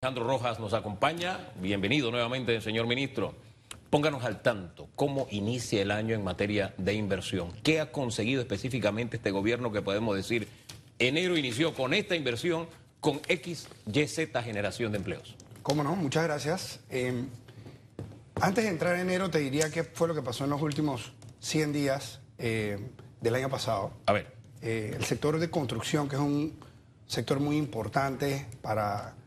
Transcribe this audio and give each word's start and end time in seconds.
Alejandro 0.00 0.28
Rojas 0.28 0.60
nos 0.60 0.74
acompaña. 0.74 1.50
Bienvenido 1.60 2.12
nuevamente, 2.12 2.60
señor 2.60 2.86
ministro. 2.86 3.34
Pónganos 3.90 4.22
al 4.22 4.42
tanto, 4.42 4.88
¿cómo 4.94 5.26
inicia 5.32 5.82
el 5.82 5.90
año 5.90 6.14
en 6.14 6.22
materia 6.22 6.72
de 6.78 6.94
inversión? 6.94 7.50
¿Qué 7.64 7.80
ha 7.80 7.90
conseguido 7.90 8.40
específicamente 8.40 9.16
este 9.16 9.32
gobierno 9.32 9.72
que 9.72 9.82
podemos 9.82 10.14
decir, 10.14 10.46
enero 11.00 11.36
inició 11.36 11.74
con 11.74 11.94
esta 11.94 12.14
inversión, 12.14 12.68
con 13.00 13.20
X, 13.26 13.66
Y, 13.92 14.06
Z 14.06 14.40
generación 14.40 14.92
de 14.92 14.98
empleos? 14.98 15.34
Cómo 15.64 15.82
no, 15.82 15.96
muchas 15.96 16.22
gracias. 16.22 16.78
Eh, 16.90 17.24
antes 18.40 18.62
de 18.62 18.70
entrar 18.70 18.94
en 18.94 19.00
enero 19.00 19.30
te 19.30 19.40
diría 19.40 19.68
qué 19.68 19.82
fue 19.82 20.06
lo 20.06 20.14
que 20.14 20.22
pasó 20.22 20.44
en 20.44 20.50
los 20.50 20.62
últimos 20.62 21.12
100 21.40 21.72
días 21.72 22.20
eh, 22.38 22.78
del 23.20 23.34
año 23.34 23.50
pasado. 23.50 23.90
A 24.06 24.12
ver. 24.12 24.32
Eh, 24.62 24.94
el 24.96 25.04
sector 25.04 25.40
de 25.40 25.50
construcción, 25.50 26.08
que 26.08 26.14
es 26.14 26.22
un 26.22 26.56
sector 27.08 27.40
muy 27.40 27.56
importante 27.56 28.46
para 28.62 29.17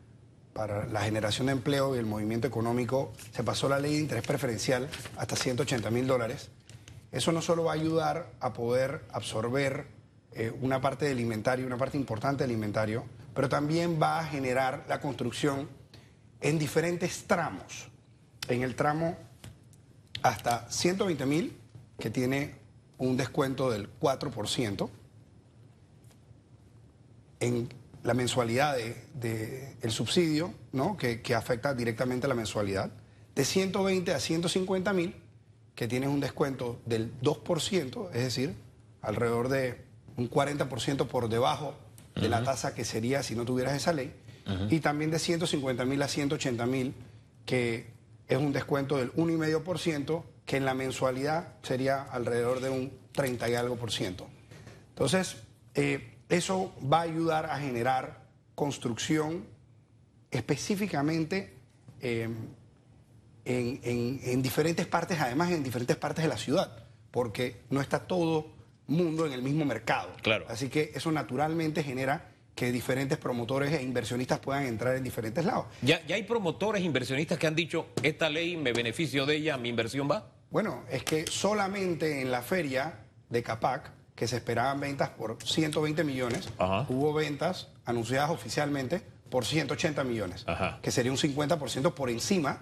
para 0.54 0.86
la 0.88 1.02
generación 1.02 1.47
de 1.47 1.54
empleo 1.54 1.95
y 1.95 1.99
el 1.99 2.05
movimiento 2.05 2.47
económico, 2.47 3.13
se 3.31 3.44
pasó 3.44 3.70
la 3.70 3.80
ley 3.80 3.95
de 3.95 4.02
interés 4.02 4.25
preferencial 4.25 4.89
hasta 5.17 5.35
180 5.35 5.89
mil 5.91 6.08
dólares. 6.08 6.49
Eso 7.12 7.31
no 7.31 7.41
solo 7.41 7.66
va 7.66 7.71
a 7.71 7.75
ayudar 7.75 8.31
a 8.39 8.53
poder 8.53 9.05
absorber 9.11 9.88
eh, 10.34 10.53
una 10.61 10.80
parte 10.80 11.05
del 11.05 11.20
inventario, 11.20 11.66
una 11.66 11.77
parte 11.77 11.98
importante 11.98 12.44
del 12.44 12.52
inventario, 12.52 13.05
pero 13.34 13.49
también 13.49 14.02
va 14.02 14.20
a 14.20 14.25
generar 14.25 14.85
la 14.88 15.02
construcción 15.02 15.67
en 16.39 16.58
diferentes 16.58 17.25
tramos. 17.27 17.89
En 18.47 18.63
el 18.63 18.75
tramo 18.75 19.17
hasta 20.23 20.70
120 20.70 21.25
mil, 21.25 21.58
que 21.99 22.09
tiene 22.09 22.55
un 22.97 23.17
descuento 23.17 23.70
del 23.70 23.89
4%. 23.99 24.89
En 27.39 27.70
la 28.03 28.13
mensualidad 28.13 28.75
del 28.77 28.95
de, 29.13 29.75
el 29.81 29.91
subsidio, 29.91 30.53
¿no? 30.71 30.97
Que, 30.97 31.21
que, 31.21 31.35
afecta 31.35 31.73
directamente 31.73 32.25
a 32.25 32.29
la 32.29 32.35
mensualidad, 32.35 32.91
de 33.35 33.45
120 33.45 34.13
a 34.13 34.19
150 34.19 34.93
mil, 34.93 35.16
que 35.75 35.88
tienes 35.88 36.09
un 36.09 36.19
descuento 36.19 36.80
del 36.85 37.13
2%, 37.21 38.09
es 38.13 38.23
decir, 38.23 38.55
alrededor 39.02 39.49
de 39.49 39.81
un 40.17 40.30
40% 40.30 41.08
por 41.08 41.30
debajo 41.30 41.75
de 42.16 42.21
uh 42.21 42.25
-huh. 42.25 42.30
la 42.30 42.43
tasa 42.43 42.75
que 42.75 42.85
sería 42.85 43.23
si 43.23 43.35
no 43.35 43.45
tuvieras 43.45 43.75
esa 43.75 43.93
ley, 43.93 44.13
uh 44.47 44.49
-huh. 44.49 44.71
y 44.71 44.80
también 44.80 45.11
de 45.11 45.19
150 45.19 45.86
mil 45.86 46.02
a 46.02 46.08
180 46.08 46.65
mil, 46.65 46.93
que 47.45 47.88
es 48.27 48.38
un 48.38 48.52
descuento 48.53 48.97
del 48.97 49.11
1,5%, 49.13 50.23
que 50.45 50.58
en 50.58 50.65
la 50.65 50.73
mensualidad 50.73 51.53
sería 51.61 52.02
alrededor 52.02 52.59
de 52.59 52.69
un 52.69 52.91
30 53.13 53.49
y 53.49 53.55
algo 53.55 53.75
por 53.75 53.91
ciento. 53.91 54.27
Entonces, 54.89 55.38
eh, 55.75 56.11
eso 56.31 56.73
va 56.81 56.99
a 56.99 57.03
ayudar 57.03 57.45
a 57.45 57.59
generar 57.59 58.21
construcción 58.55 59.45
específicamente 60.31 61.57
eh, 61.99 62.29
en, 63.43 63.79
en, 63.83 64.19
en, 64.23 64.41
diferentes 64.41 64.87
partes, 64.87 65.19
además 65.19 65.52
en 65.52 65.63
diferentes 65.63 65.97
partes 65.97 66.23
de 66.23 66.29
la 66.29 66.37
ciudad, 66.37 66.85
porque 67.11 67.61
no 67.69 67.81
está 67.81 68.07
todo 68.07 68.52
mundo 68.87 69.25
en 69.25 69.33
el 69.33 69.41
mismo 69.41 69.65
mercado. 69.65 70.09
Claro. 70.21 70.45
Así 70.47 70.69
que 70.69 70.91
eso 70.95 71.11
naturalmente 71.11 71.83
genera 71.83 72.29
que 72.55 72.71
diferentes 72.71 73.17
promotores 73.17 73.71
e 73.73 73.81
inversionistas 73.81 74.39
puedan 74.39 74.65
entrar 74.65 74.95
en 74.95 75.03
diferentes 75.03 75.43
lados. 75.43 75.65
¿Ya, 75.81 76.05
ya 76.05 76.15
hay 76.15 76.23
promotores 76.23 76.81
e 76.81 76.85
inversionistas 76.85 77.37
que 77.37 77.47
han 77.47 77.55
dicho, 77.55 77.87
esta 78.03 78.29
ley 78.29 78.57
me 78.57 78.73
beneficio 78.73 79.25
de 79.25 79.37
ella, 79.37 79.57
mi 79.57 79.69
inversión 79.69 80.09
va? 80.09 80.31
Bueno, 80.49 80.83
es 80.89 81.03
que 81.03 81.25
solamente 81.27 82.21
en 82.21 82.29
la 82.29 82.41
feria 82.41 82.99
de 83.29 83.41
Capac, 83.41 83.91
que 84.16 84.28
se 84.28 84.38
esperaban 84.38 84.80
ventas 84.80 85.09
por 85.09 85.38
120 85.44 86.04
millones, 86.04 86.50
Ajá. 86.58 86.86
hubo 86.90 87.14
ventas 87.14 87.70
anunciadas 87.86 88.30
oficialmente 88.30 89.02
por 89.30 89.45
180 89.45 90.04
millones, 90.04 90.44
Ajá. 90.48 90.80
que 90.81 90.92
sería 90.92 91.12
un 91.12 91.17
50% 91.17 91.94
por 91.94 92.09
encima 92.09 92.62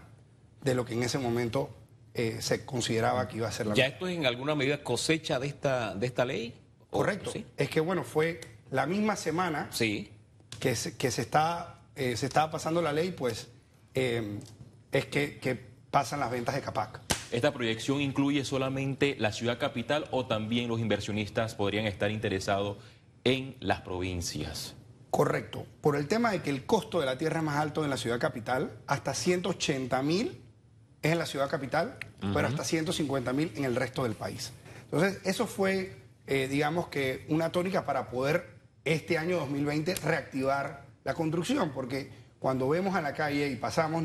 de 0.62 0.76
lo 0.76 0.86
que 0.86 0.94
en 0.94 1.04
ese 1.04 1.18
momento 1.18 1.70
eh, 2.14 2.38
se 2.42 2.66
consideraba 2.66 3.28
que 3.28 3.38
iba 3.38 3.48
a 3.48 3.52
ser 3.52 3.68
la 3.68 3.76
¿Ya 3.76 3.88
esto 3.88 4.08
es 4.08 4.18
en 4.18 4.26
alguna 4.26 4.56
medida 4.56 4.84
cosecha 4.84 5.40
de 5.40 5.48
esta, 5.48 5.96
de 5.96 6.06
esta 6.06 6.26
ley? 6.26 6.56
Correcto. 6.90 7.32
¿Sí? 7.32 7.46
Es 7.58 7.70
que 7.70 7.80
bueno, 7.80 8.04
fue 8.04 8.42
la 8.72 8.86
misma 8.86 9.16
semana 9.16 9.68
sí. 9.72 10.12
que, 10.60 10.76
se, 10.76 10.98
que 10.98 11.12
se, 11.12 11.22
está, 11.22 11.80
eh, 11.96 12.18
se 12.18 12.26
estaba 12.26 12.52
pasando 12.52 12.82
la 12.82 12.94
ley, 12.94 13.12
pues 13.12 13.48
eh, 13.94 14.40
es 14.92 15.06
que, 15.06 15.40
que 15.40 15.56
pasan 15.92 16.20
las 16.20 16.32
ventas 16.32 16.56
de 16.56 16.62
Capac. 16.62 17.09
¿Esta 17.32 17.54
proyección 17.54 18.02
incluye 18.02 18.44
solamente 18.44 19.16
la 19.20 19.32
ciudad 19.32 19.60
capital 19.60 20.06
o 20.10 20.26
también 20.26 20.68
los 20.68 20.80
inversionistas 20.80 21.54
podrían 21.54 21.86
estar 21.86 22.10
interesados 22.10 22.78
en 23.24 23.56
las 23.60 23.82
provincias? 23.82 24.74
Correcto. 25.12 25.66
Por 25.82 25.96
el 25.96 26.08
tema 26.08 26.32
de 26.32 26.42
que 26.42 26.50
el 26.50 26.66
costo 26.66 27.00
de 27.00 27.06
la 27.06 27.18
tierra 27.18 27.40
es 27.40 27.46
más 27.46 27.58
alto 27.58 27.84
en 27.84 27.90
la 27.92 27.98
ciudad 27.98 28.20
capital, 28.20 28.72
hasta 28.88 29.14
180 29.14 30.02
mil 30.02 30.42
es 31.04 31.12
en 31.12 31.20
la 31.20 31.26
ciudad 31.28 31.50
capital, 31.50 31.98
uh 32.22 32.26
-huh. 32.26 32.34
pero 32.34 32.48
hasta 32.48 32.64
150 32.64 33.32
mil 33.34 33.52
en 33.56 33.64
el 33.64 33.76
resto 33.76 34.04
del 34.04 34.16
país. 34.16 34.52
Entonces, 34.86 35.20
eso 35.24 35.46
fue, 35.46 35.96
eh, 36.26 36.48
digamos 36.48 36.88
que, 36.88 37.26
una 37.30 37.52
tónica 37.52 37.86
para 37.86 38.10
poder 38.10 38.58
este 38.86 39.20
año 39.20 39.38
2020 39.38 39.96
reactivar 39.96 40.86
la 41.04 41.14
construcción, 41.14 41.72
porque 41.74 42.10
cuando 42.40 42.68
vemos 42.70 42.96
a 42.96 43.02
la 43.02 43.14
calle 43.14 43.50
y 43.50 43.56
pasamos 43.56 44.04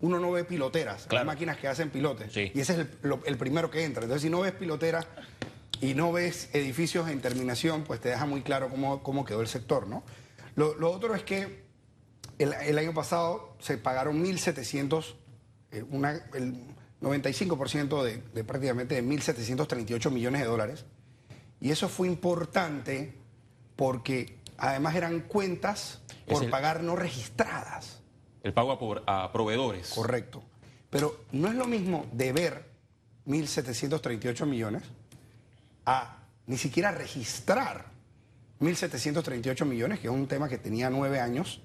uno 0.00 0.20
no 0.20 0.30
ve 0.30 0.44
piloteras, 0.44 1.06
claro. 1.06 1.22
hay 1.22 1.26
máquinas 1.26 1.56
que 1.58 1.68
hacen 1.68 1.90
pilotes. 1.90 2.32
Sí. 2.32 2.52
Y 2.54 2.60
ese 2.60 2.74
es 2.74 2.78
el, 2.80 2.90
lo, 3.02 3.20
el, 3.24 3.36
primero 3.36 3.70
que 3.70 3.84
entra. 3.84 4.04
Entonces, 4.04 4.22
si 4.22 4.30
no 4.30 4.40
ves 4.40 4.52
piloteras 4.52 5.06
y 5.80 5.94
no 5.94 6.12
ves 6.12 6.50
edificios 6.52 7.08
en 7.08 7.20
terminación, 7.20 7.84
pues 7.84 8.00
te 8.00 8.08
deja 8.08 8.26
muy 8.26 8.42
claro 8.42 8.68
cómo, 8.68 9.02
cómo 9.02 9.24
quedó 9.24 9.40
el 9.40 9.48
sector, 9.48 9.86
¿no? 9.86 10.04
Lo, 10.54 10.74
lo 10.74 10.90
otro 10.90 11.14
es 11.14 11.22
que 11.22 11.64
el, 12.38 12.52
el, 12.52 12.78
año 12.78 12.94
pasado 12.94 13.56
se 13.60 13.78
pagaron 13.78 14.24
1.700, 14.24 15.14
eh, 15.72 15.84
el 16.34 16.54
95% 17.00 18.02
de, 18.02 18.22
de 18.34 18.44
prácticamente 18.44 18.94
de 18.94 19.04
1.738 19.04 20.10
millones 20.10 20.42
de 20.42 20.46
dólares. 20.46 20.84
Y 21.60 21.70
eso 21.70 21.88
fue 21.88 22.06
importante 22.06 23.14
porque 23.76 24.38
además 24.56 24.96
eran 24.96 25.20
cuentas 25.20 26.00
por 26.26 26.44
el... 26.44 26.50
pagar 26.50 26.82
no 26.82 26.96
registradas. 26.96 28.00
El 28.42 28.52
pago 28.52 29.02
a, 29.06 29.32
proveedores. 29.32 29.90
Correcto. 29.90 30.42
Pero 30.90 31.24
no 31.32 31.48
es 31.48 31.54
lo 31.54 31.66
mismo 31.66 32.06
deber 32.12 32.64
1.738 33.26 34.46
millones 34.46 34.82
a 35.84 36.18
ni 36.46 36.56
siquiera 36.56 36.92
registrar 36.92 37.86
1.738 38.60 39.64
millones, 39.64 40.00
que 40.00 40.08
es 40.08 40.12
un 40.12 40.26
tema 40.26 40.48
que 40.48 40.58
tenía 40.58 40.90
nueve 40.90 41.20
años. 41.20 41.60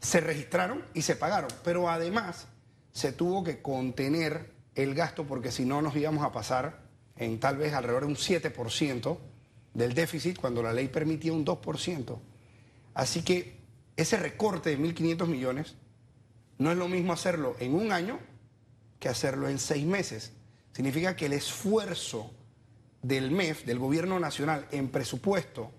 Se 0.00 0.20
registraron 0.20 0.84
y 0.94 1.02
se 1.02 1.16
pagaron, 1.16 1.50
pero 1.62 1.88
además 1.88 2.48
se 2.92 3.12
tuvo 3.12 3.44
que 3.44 3.62
contener 3.62 4.52
el 4.74 4.94
gasto 4.94 5.26
porque 5.26 5.52
si 5.52 5.64
no 5.64 5.82
nos 5.82 5.94
íbamos 5.96 6.24
a 6.24 6.32
pasar 6.32 6.80
en 7.16 7.38
tal 7.38 7.56
vez 7.56 7.72
alrededor 7.72 8.04
de 8.04 8.08
un 8.08 8.16
7% 8.16 9.18
del 9.74 9.94
déficit 9.94 10.38
cuando 10.38 10.62
la 10.62 10.72
ley 10.72 10.88
permitía 10.88 11.32
un 11.32 11.44
2%. 11.44 12.18
Así 12.94 13.22
que 13.22 13.60
ese 13.96 14.16
recorte 14.16 14.70
de 14.70 14.78
1.500 14.78 15.26
millones 15.26 15.76
no 16.60 16.70
es 16.70 16.76
lo 16.76 16.88
mismo 16.88 17.14
hacerlo 17.14 17.56
en 17.58 17.74
un 17.74 17.90
año 17.90 18.18
que 18.98 19.08
hacerlo 19.08 19.48
en 19.48 19.58
seis 19.58 19.86
meses. 19.86 20.32
Significa 20.72 21.16
que 21.16 21.26
el 21.26 21.32
esfuerzo 21.32 22.30
del 23.02 23.30
MEF, 23.30 23.64
del 23.64 23.78
gobierno 23.78 24.20
nacional, 24.20 24.66
en 24.70 24.88
presupuesto, 24.88 25.72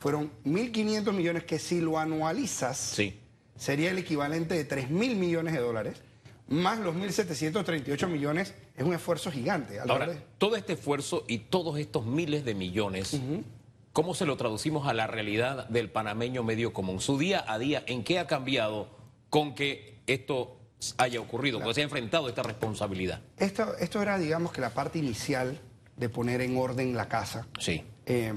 fueron 0.00 0.32
1.500 0.44 1.12
millones 1.12 1.44
que 1.44 1.60
si 1.60 1.80
lo 1.80 2.00
anualizas, 2.00 2.76
sí. 2.76 3.16
sería 3.56 3.92
el 3.92 3.98
equivalente 3.98 4.56
de 4.56 4.68
3.000 4.68 4.90
millones 5.14 5.54
de 5.54 5.60
dólares, 5.60 6.02
más 6.48 6.80
los 6.80 6.96
1.738 6.96 8.08
millones, 8.08 8.54
es 8.76 8.84
un 8.84 8.92
esfuerzo 8.92 9.30
gigante. 9.30 9.78
Ahora, 9.78 10.08
de... 10.08 10.20
todo 10.38 10.56
este 10.56 10.72
esfuerzo 10.72 11.24
y 11.28 11.38
todos 11.38 11.78
estos 11.78 12.06
miles 12.06 12.44
de 12.44 12.54
millones, 12.54 13.14
uh 13.14 13.18
-huh. 13.18 13.44
¿cómo 13.92 14.14
se 14.14 14.26
lo 14.26 14.36
traducimos 14.36 14.88
a 14.88 14.94
la 14.94 15.06
realidad 15.06 15.68
del 15.68 15.90
panameño 15.90 16.42
medio 16.42 16.72
común? 16.72 17.00
Su 17.00 17.18
día 17.18 17.44
a 17.46 17.56
día, 17.60 17.84
¿en 17.86 18.02
qué 18.02 18.18
ha 18.18 18.26
cambiado 18.26 18.88
con 19.30 19.54
que 19.54 19.93
esto 20.06 20.58
haya 20.98 21.20
ocurrido, 21.20 21.58
claro. 21.58 21.74
se 21.74 21.80
ha 21.80 21.84
enfrentado 21.84 22.26
a 22.26 22.28
esta 22.28 22.42
responsabilidad. 22.42 23.20
Esto, 23.38 23.76
esto 23.78 24.02
era, 24.02 24.18
digamos, 24.18 24.52
que 24.52 24.60
la 24.60 24.70
parte 24.70 24.98
inicial 24.98 25.58
de 25.96 26.08
poner 26.08 26.40
en 26.40 26.56
orden 26.56 26.96
la 26.96 27.08
casa. 27.08 27.46
Sí. 27.58 27.82
Eh, 28.06 28.34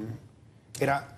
era, 0.80 1.16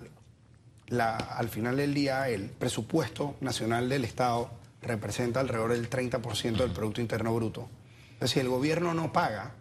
la, 0.88 1.16
al 1.16 1.48
final 1.48 1.76
del 1.76 1.94
día, 1.94 2.28
el 2.28 2.50
presupuesto 2.50 3.36
nacional 3.40 3.88
del 3.88 4.04
Estado 4.04 4.50
representa 4.82 5.40
alrededor 5.40 5.72
del 5.72 5.88
30% 5.88 6.16
uh 6.16 6.20
-huh. 6.20 6.56
del 6.56 6.70
Producto 6.70 7.00
Interno 7.00 7.34
Bruto. 7.34 7.68
Entonces, 8.12 8.30
si 8.32 8.40
el 8.40 8.48
gobierno 8.48 8.94
no 8.94 9.12
paga, 9.12 9.54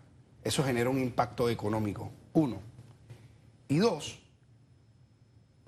eso 0.43 0.63
genera 0.63 0.89
un 0.89 0.99
impacto 0.99 1.49
económico, 1.49 2.11
uno. 2.33 2.61
Y 3.67 3.77
dos, 3.77 4.19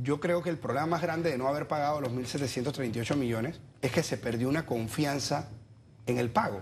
yo 0.01 0.19
creo 0.19 0.42
que 0.42 0.50
el 0.50 0.57
problema 0.57 0.88
más 0.88 1.01
grande 1.01 1.31
de 1.31 1.38
no 1.38 1.48
haber 1.48 1.68
pagado 1.68 2.01
los 2.01 2.12
1.738 2.12 3.15
millones 3.15 3.59
es 3.81 3.92
que 3.92 4.03
se 4.03 4.18
perdió 4.18 4.50
una 4.50 4.65
confianza 4.65 5.50
en 6.07 6.18
el 6.18 6.31
pago. 6.31 6.62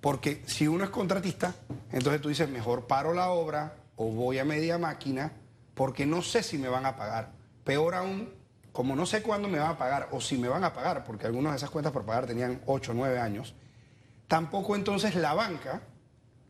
Porque 0.00 0.42
si 0.46 0.66
uno 0.66 0.84
es 0.84 0.90
contratista, 0.90 1.54
entonces 1.92 2.20
tú 2.20 2.28
dices, 2.28 2.48
mejor 2.48 2.86
paro 2.86 3.14
la 3.14 3.30
obra 3.30 3.76
o 3.96 4.10
voy 4.10 4.38
a 4.38 4.44
media 4.44 4.78
máquina 4.78 5.32
porque 5.74 6.06
no 6.06 6.22
sé 6.22 6.42
si 6.42 6.58
me 6.58 6.68
van 6.68 6.86
a 6.86 6.96
pagar. 6.96 7.32
Peor 7.64 7.94
aún, 7.94 8.32
como 8.72 8.96
no 8.96 9.06
sé 9.06 9.22
cuándo 9.22 9.48
me 9.48 9.58
van 9.58 9.70
a 9.70 9.78
pagar 9.78 10.08
o 10.10 10.20
si 10.20 10.36
me 10.36 10.48
van 10.48 10.64
a 10.64 10.72
pagar, 10.72 11.04
porque 11.04 11.26
algunas 11.26 11.52
de 11.52 11.56
esas 11.58 11.70
cuentas 11.70 11.92
por 11.92 12.04
pagar 12.04 12.26
tenían 12.26 12.60
8 12.66 12.92
o 12.92 12.94
9 12.94 13.18
años, 13.18 13.54
tampoco 14.26 14.74
entonces 14.74 15.14
la 15.14 15.34
banca 15.34 15.82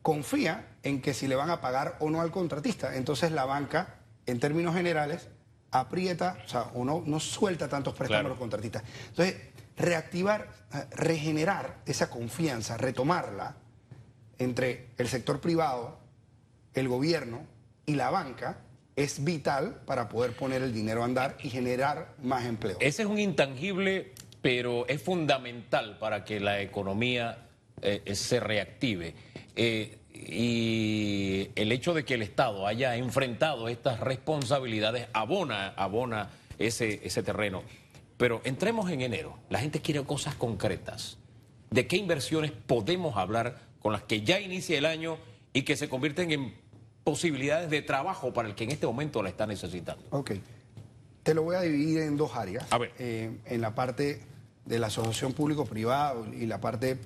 confía 0.02 0.76
en 0.82 1.02
que 1.02 1.12
si 1.14 1.26
le 1.26 1.34
van 1.34 1.50
a 1.50 1.60
pagar 1.60 1.96
o 2.00 2.10
no 2.10 2.20
al 2.20 2.30
contratista. 2.30 2.96
Entonces 2.96 3.32
la 3.32 3.44
banca, 3.44 3.96
en 4.26 4.38
términos 4.40 4.74
generales, 4.74 5.28
aprieta, 5.80 6.38
o 6.44 6.48
sea, 6.48 6.62
o 6.74 6.84
no, 6.84 7.20
suelta 7.20 7.68
tantos 7.68 7.94
préstamos 7.94 8.20
Claro. 8.20 8.26
a 8.26 8.30
los 8.30 8.38
contratistas. 8.38 8.82
Entonces, 9.08 9.36
reactivar, 9.76 10.48
eh, 10.74 10.84
regenerar 10.90 11.78
esa 11.86 12.08
confianza, 12.10 12.76
retomarla 12.76 13.56
entre 14.38 14.88
el 14.98 15.08
sector 15.08 15.40
privado, 15.40 15.98
el 16.74 16.88
gobierno 16.88 17.40
y 17.86 17.94
la 17.94 18.10
banca 18.10 18.58
es 18.96 19.24
vital 19.24 19.82
para 19.86 20.08
poder 20.08 20.32
poner 20.32 20.62
el 20.62 20.72
dinero 20.72 21.02
a 21.02 21.04
andar 21.06 21.36
y 21.42 21.50
generar 21.50 22.14
más 22.22 22.44
empleo. 22.44 22.76
Ese 22.80 23.02
es 23.02 23.08
un 23.08 23.18
intangible, 23.18 24.12
pero 24.42 24.86
es 24.88 25.02
fundamental 25.02 25.98
para 25.98 26.24
que 26.24 26.40
la 26.40 26.60
economía 26.60 27.46
eh, 27.82 28.14
se 28.14 28.40
reactive. 28.40 29.14
Eh, 29.54 29.98
y 30.26 31.50
el 31.54 31.72
hecho 31.72 31.94
de 31.94 32.04
que 32.04 32.14
el 32.14 32.22
Estado 32.22 32.66
haya 32.66 32.96
enfrentado 32.96 33.68
estas 33.68 34.00
responsabilidades 34.00 35.08
abona, 35.12 35.68
abona 35.68 36.30
ese, 36.58 37.00
ese 37.04 37.22
terreno. 37.22 37.62
Pero 38.16 38.40
entremos 38.44 38.90
en 38.90 39.02
enero. 39.02 39.38
La 39.50 39.58
gente 39.58 39.80
quiere 39.80 40.02
cosas 40.04 40.34
concretas. 40.34 41.18
¿De 41.70 41.86
qué 41.86 41.96
inversiones 41.96 42.52
podemos 42.52 43.16
hablar 43.16 43.58
con 43.80 43.92
las 43.92 44.02
que 44.02 44.22
ya 44.22 44.40
inicia 44.40 44.78
el 44.78 44.86
año 44.86 45.18
y 45.52 45.62
que 45.62 45.76
se 45.76 45.88
convierten 45.88 46.30
en 46.30 46.54
posibilidades 47.04 47.70
de 47.70 47.82
trabajo 47.82 48.32
para 48.32 48.48
el 48.48 48.54
que 48.54 48.64
en 48.64 48.70
este 48.70 48.86
momento 48.86 49.22
la 49.22 49.28
está 49.28 49.46
necesitando? 49.46 50.02
Ok. 50.10 50.32
Te 51.22 51.34
lo 51.34 51.42
voy 51.42 51.56
a 51.56 51.60
dividir 51.60 52.00
en 52.00 52.16
dos 52.16 52.34
áreas. 52.36 52.66
A 52.70 52.78
ver. 52.78 52.92
Eh, 52.98 53.36
en 53.44 53.60
la 53.60 53.74
parte 53.74 54.22
de 54.64 54.78
la 54.78 54.86
asociación 54.86 55.32
público-privada 55.32 56.14
y 56.34 56.46
la 56.46 56.60
parte 56.60 56.98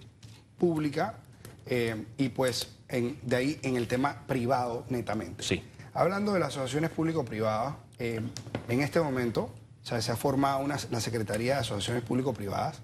pública, 0.59 1.19
eh, 1.67 2.05
y 2.19 2.29
pues 2.31 2.69
en- 2.91 3.19
de 3.23 3.37
ahí 3.37 3.59
en 3.63 3.77
el 3.77 3.89
tema 3.89 4.25
privado 4.27 4.85
netamente. 4.89 5.43
Sí. 5.43 5.63
Hablando 5.95 6.33
de 6.33 6.41
las 6.41 6.49
asociaciones 6.51 6.91
público-privadas, 6.91 7.75
eh, 7.99 8.21
en 8.69 8.81
este 8.83 9.01
momento 9.01 9.53
o 9.83 9.87
sea, 9.87 10.01
se 10.03 10.13
ha 10.13 10.17
formado 10.17 10.59
una, 10.61 10.77
la 10.91 11.01
Secretaría 11.01 11.55
de 11.55 11.61
Asociaciones 11.61 12.03
Público-Privadas 12.05 12.81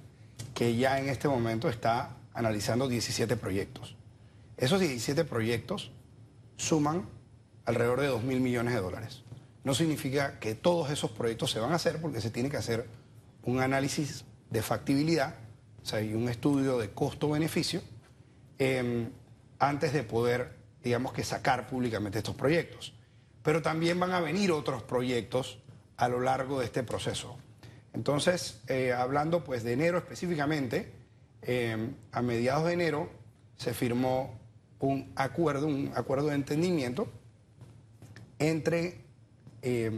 que 0.55 0.77
ya 0.77 0.99
en 0.99 1.09
este 1.11 1.29
momento 1.29 1.69
está 1.69 2.17
analizando 2.33 2.89
17 2.89 3.37
proyectos. 3.37 3.97
Esos 4.57 4.81
17 4.81 5.25
proyectos 5.25 5.91
suman 6.57 7.07
alrededor 7.67 8.01
de 8.01 8.07
2 8.07 8.23
mil 8.23 8.41
millones 8.41 8.73
de 8.75 8.81
dólares. 8.81 9.23
No 9.65 9.75
significa 9.75 10.39
que 10.39 10.55
todos 10.55 10.91
esos 10.91 11.11
proyectos 11.11 11.51
se 11.51 11.59
van 11.61 11.73
a 11.73 11.77
hacer 11.77 12.01
porque 12.01 12.21
se 12.23 12.31
tiene 12.31 12.49
que 12.49 12.57
hacer 12.57 12.87
un 13.43 13.61
análisis 13.61 14.25
de 14.51 14.63
factibilidad, 14.63 15.35
o 15.83 15.85
sea, 15.87 16.01
y 16.01 16.15
un 16.15 16.29
estudio 16.29 16.79
de 16.79 16.91
costo-beneficio 16.93 17.83
eh, 18.59 19.09
antes 19.59 19.93
de 19.93 20.03
poder, 20.03 20.57
digamos 20.83 21.13
que 21.13 21.25
sacar 21.25 21.67
públicamente 21.67 22.19
estos 22.19 22.35
proyectos. 22.35 22.95
Pero 23.43 23.63
también 23.63 23.99
van 23.99 24.13
a 24.13 24.21
venir 24.21 24.53
otros 24.53 24.83
proyectos 24.83 25.59
a 25.97 26.09
lo 26.09 26.21
largo 26.21 26.59
de 26.59 26.67
este 26.67 26.83
proceso. 26.83 27.37
Entonces, 27.93 28.61
eh, 28.69 28.93
hablando 28.93 29.43
pues 29.45 29.65
de 29.65 29.73
enero 29.73 29.99
específicamente, 29.99 30.93
eh, 31.43 31.91
a 32.13 32.23
mediados 32.23 32.67
de 32.67 32.73
enero 32.73 33.11
se 33.57 33.73
firmó 33.73 34.39
un 34.81 35.13
acuerdo, 35.17 35.67
un 35.67 35.93
acuerdo 35.95 36.29
de 36.29 36.35
entendimiento 36.35 37.09
entre 38.39 39.01
eh, 39.63 39.91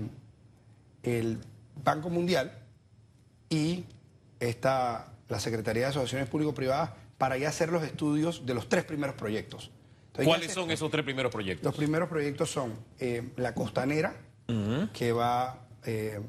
el 1.02 1.38
Banco 1.82 2.10
Mundial 2.10 2.52
y 3.48 3.84
esta, 4.40 5.12
la 5.28 5.40
Secretaría 5.40 5.84
de 5.84 5.88
Asociaciones 5.88 6.28
Público-Privadas 6.28 6.90
para 7.18 7.36
ya 7.36 7.48
hacer 7.48 7.70
los 7.70 7.82
estudios 7.82 8.46
de 8.46 8.54
los 8.54 8.68
tres 8.68 8.84
primeros 8.84 9.16
proyectos. 9.16 9.70
Entonces, 10.08 10.26
¿Cuáles 10.26 10.52
son 10.52 10.70
esos 10.70 10.90
tres 10.90 11.04
primeros 11.04 11.30
proyectos? 11.32 11.64
los 11.64 11.74
primeros 11.76 12.08
proyectos 12.08 12.50
son 12.50 12.74
eh, 12.98 13.28
la 13.36 13.54
costanera, 13.54 14.14
que 14.94 15.12
va, 15.12 15.66
eh, 15.84 16.20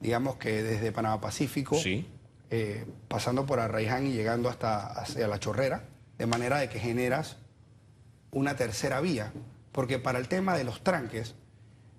digamos 0.00 0.36
que 0.36 0.62
desde 0.62 0.92
Panamá 0.92 1.18
Pacífico, 1.20 1.76
Sí. 1.76 2.06
eh, 2.50 2.84
pasando 3.08 3.46
por 3.46 3.58
Arraiján 3.58 4.06
y 4.06 4.12
llegando 4.12 4.50
hasta 4.50 4.86
hacia 4.86 5.26
la 5.28 5.38
Chorrera, 5.40 5.84
de 6.18 6.26
manera 6.26 6.58
de 6.58 6.68
que 6.68 6.78
generas 6.78 7.36
una 8.30 8.54
tercera 8.56 9.00
vía, 9.00 9.32
porque 9.72 9.98
para 9.98 10.18
el 10.18 10.28
tema 10.28 10.56
de 10.58 10.64
los 10.64 10.82
tranques 10.84 11.34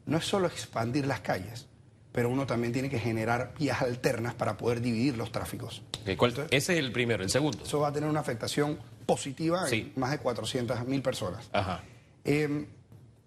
no 0.05 0.17
es 0.17 0.25
solo 0.25 0.47
expandir 0.47 1.07
las 1.07 1.21
calles, 1.21 1.67
pero 2.11 2.29
uno 2.29 2.45
también 2.47 2.73
tiene 2.73 2.89
que 2.89 2.99
generar 2.99 3.53
vías 3.59 3.81
alternas 3.81 4.33
para 4.33 4.57
poder 4.57 4.81
dividir 4.81 5.17
los 5.17 5.31
tráficos. 5.31 5.83
¿cuál- 6.17 6.31
ese 6.51 6.73
es 6.73 6.79
el 6.79 6.91
primero, 6.91 7.23
el 7.23 7.29
segundo. 7.29 7.63
Eso 7.63 7.79
va 7.79 7.89
a 7.89 7.93
tener 7.93 8.09
una 8.09 8.19
afectación 8.21 8.79
positiva 9.05 9.67
Sí. 9.67 9.91
en 9.95 9.99
más 10.01 10.11
de 10.11 10.17
400 10.19 10.85
mil 10.87 11.01
personas. 11.01 11.49
Ajá. 11.53 11.83
Eh, 12.25 12.65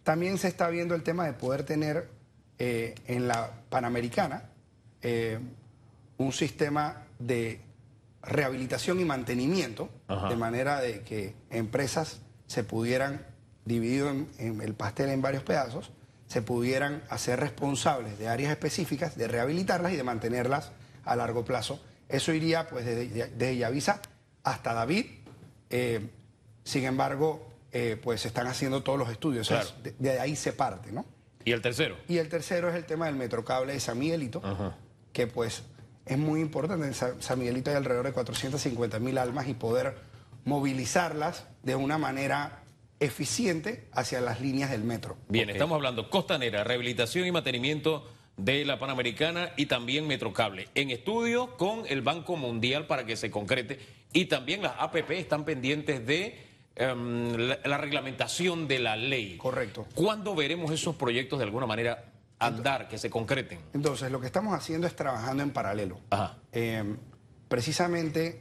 también 0.02 0.36
se 0.38 0.48
está 0.48 0.68
viendo 0.68 0.94
el 0.94 1.02
tema 1.02 1.24
de 1.26 1.32
poder 1.32 1.62
tener 1.64 2.08
eh, 2.58 2.94
en 3.06 3.26
la 3.28 3.50
Panamericana 3.70 4.44
eh, 5.00 5.38
un 6.18 6.32
sistema 6.32 7.04
de 7.18 7.60
rehabilitación 8.22 9.00
y 9.00 9.04
mantenimiento, 9.04 9.88
Ajá. 10.06 10.28
de 10.28 10.36
manera 10.36 10.80
de 10.80 11.00
que 11.02 11.34
empresas 11.50 12.20
se 12.46 12.62
pudieran, 12.62 13.26
en, 13.66 14.28
en 14.38 14.60
el 14.60 14.74
pastel 14.74 15.08
en 15.10 15.22
varios 15.22 15.42
pedazos, 15.42 15.90
se 16.32 16.40
pudieran 16.40 17.02
hacer 17.10 17.38
responsables 17.40 18.18
de 18.18 18.26
áreas 18.26 18.50
específicas, 18.52 19.18
de 19.18 19.28
rehabilitarlas 19.28 19.92
y 19.92 19.96
de 19.96 20.02
mantenerlas 20.02 20.72
a 21.04 21.14
largo 21.14 21.44
plazo. 21.44 21.78
Eso 22.08 22.32
iría 22.32 22.68
pues 22.68 22.86
desde, 22.86 23.28
desde 23.28 23.56
Yavisa 23.58 24.00
hasta 24.42 24.72
David. 24.72 25.04
Eh, 25.68 26.08
sin 26.64 26.84
embargo, 26.84 27.52
eh, 27.70 28.00
pues 28.02 28.22
se 28.22 28.28
están 28.28 28.46
haciendo 28.46 28.82
todos 28.82 28.98
los 28.98 29.10
estudios. 29.10 29.46
O 29.50 29.54
sea, 29.54 29.60
Claro. 29.60 29.76
de, 29.82 29.94
de 29.98 30.20
ahí 30.20 30.34
se 30.34 30.54
parte, 30.54 30.90
¿no? 30.90 31.04
¿Y 31.44 31.52
el 31.52 31.60
tercero? 31.60 31.96
Y 32.08 32.16
el 32.16 32.30
tercero 32.30 32.70
es 32.70 32.76
el 32.76 32.86
tema 32.86 33.06
del 33.06 33.16
metrocable 33.16 33.74
de 33.74 33.80
San 33.80 33.98
Miguelito, 33.98 34.40
que 35.12 35.26
pues 35.26 35.64
es 36.06 36.16
muy 36.16 36.40
importante. 36.40 36.86
En 36.86 36.94
Sa- 36.94 37.14
San 37.20 37.38
Miguelito 37.40 37.68
hay 37.70 37.76
alrededor 37.76 38.06
de 38.06 38.12
450 38.12 38.98
mil 39.00 39.18
almas 39.18 39.48
y 39.48 39.54
poder 39.54 39.96
movilizarlas 40.44 41.44
de 41.62 41.74
una 41.74 41.98
manera 41.98 42.61
eficiente 43.02 43.88
hacia 43.92 44.20
las 44.20 44.40
líneas 44.40 44.70
del 44.70 44.84
metro. 44.84 45.16
Bien, 45.28 45.50
estamos 45.50 45.74
hablando 45.76 46.08
costanera, 46.08 46.62
rehabilitación 46.64 47.26
y 47.26 47.32
mantenimiento 47.32 48.08
de 48.36 48.64
la 48.64 48.78
Panamericana 48.78 49.52
y 49.56 49.66
también 49.66 50.06
Metrocable. 50.06 50.68
En 50.74 50.90
estudio 50.90 51.56
con 51.56 51.82
el 51.88 52.02
Banco 52.02 52.36
Mundial 52.36 52.86
para 52.86 53.04
que 53.04 53.16
se 53.16 53.30
concrete. 53.30 53.78
Y 54.12 54.26
también 54.26 54.62
las 54.62 54.74
APP 54.78 55.10
están 55.12 55.44
pendientes 55.44 56.06
de 56.06 56.46
em, 56.76 57.34
la, 57.34 57.58
la 57.64 57.78
reglamentación 57.78 58.68
de 58.68 58.78
la 58.78 58.96
ley. 58.96 59.36
Correcto. 59.36 59.86
¿Cuándo 59.94 60.34
veremos 60.34 60.70
esos 60.70 60.94
proyectos 60.94 61.38
de 61.40 61.44
alguna 61.44 61.66
manera 61.66 62.04
andar, 62.38 62.88
que 62.88 62.98
se 62.98 63.10
concreten? 63.10 63.58
Entonces, 63.74 64.10
lo 64.12 64.20
que 64.20 64.26
estamos 64.26 64.54
haciendo 64.54 64.86
es 64.86 64.94
trabajando 64.94 65.42
en 65.42 65.50
paralelo. 65.50 65.98
Ajá. 66.10 66.38
Eh, 66.52 66.84
precisamente 67.48 68.40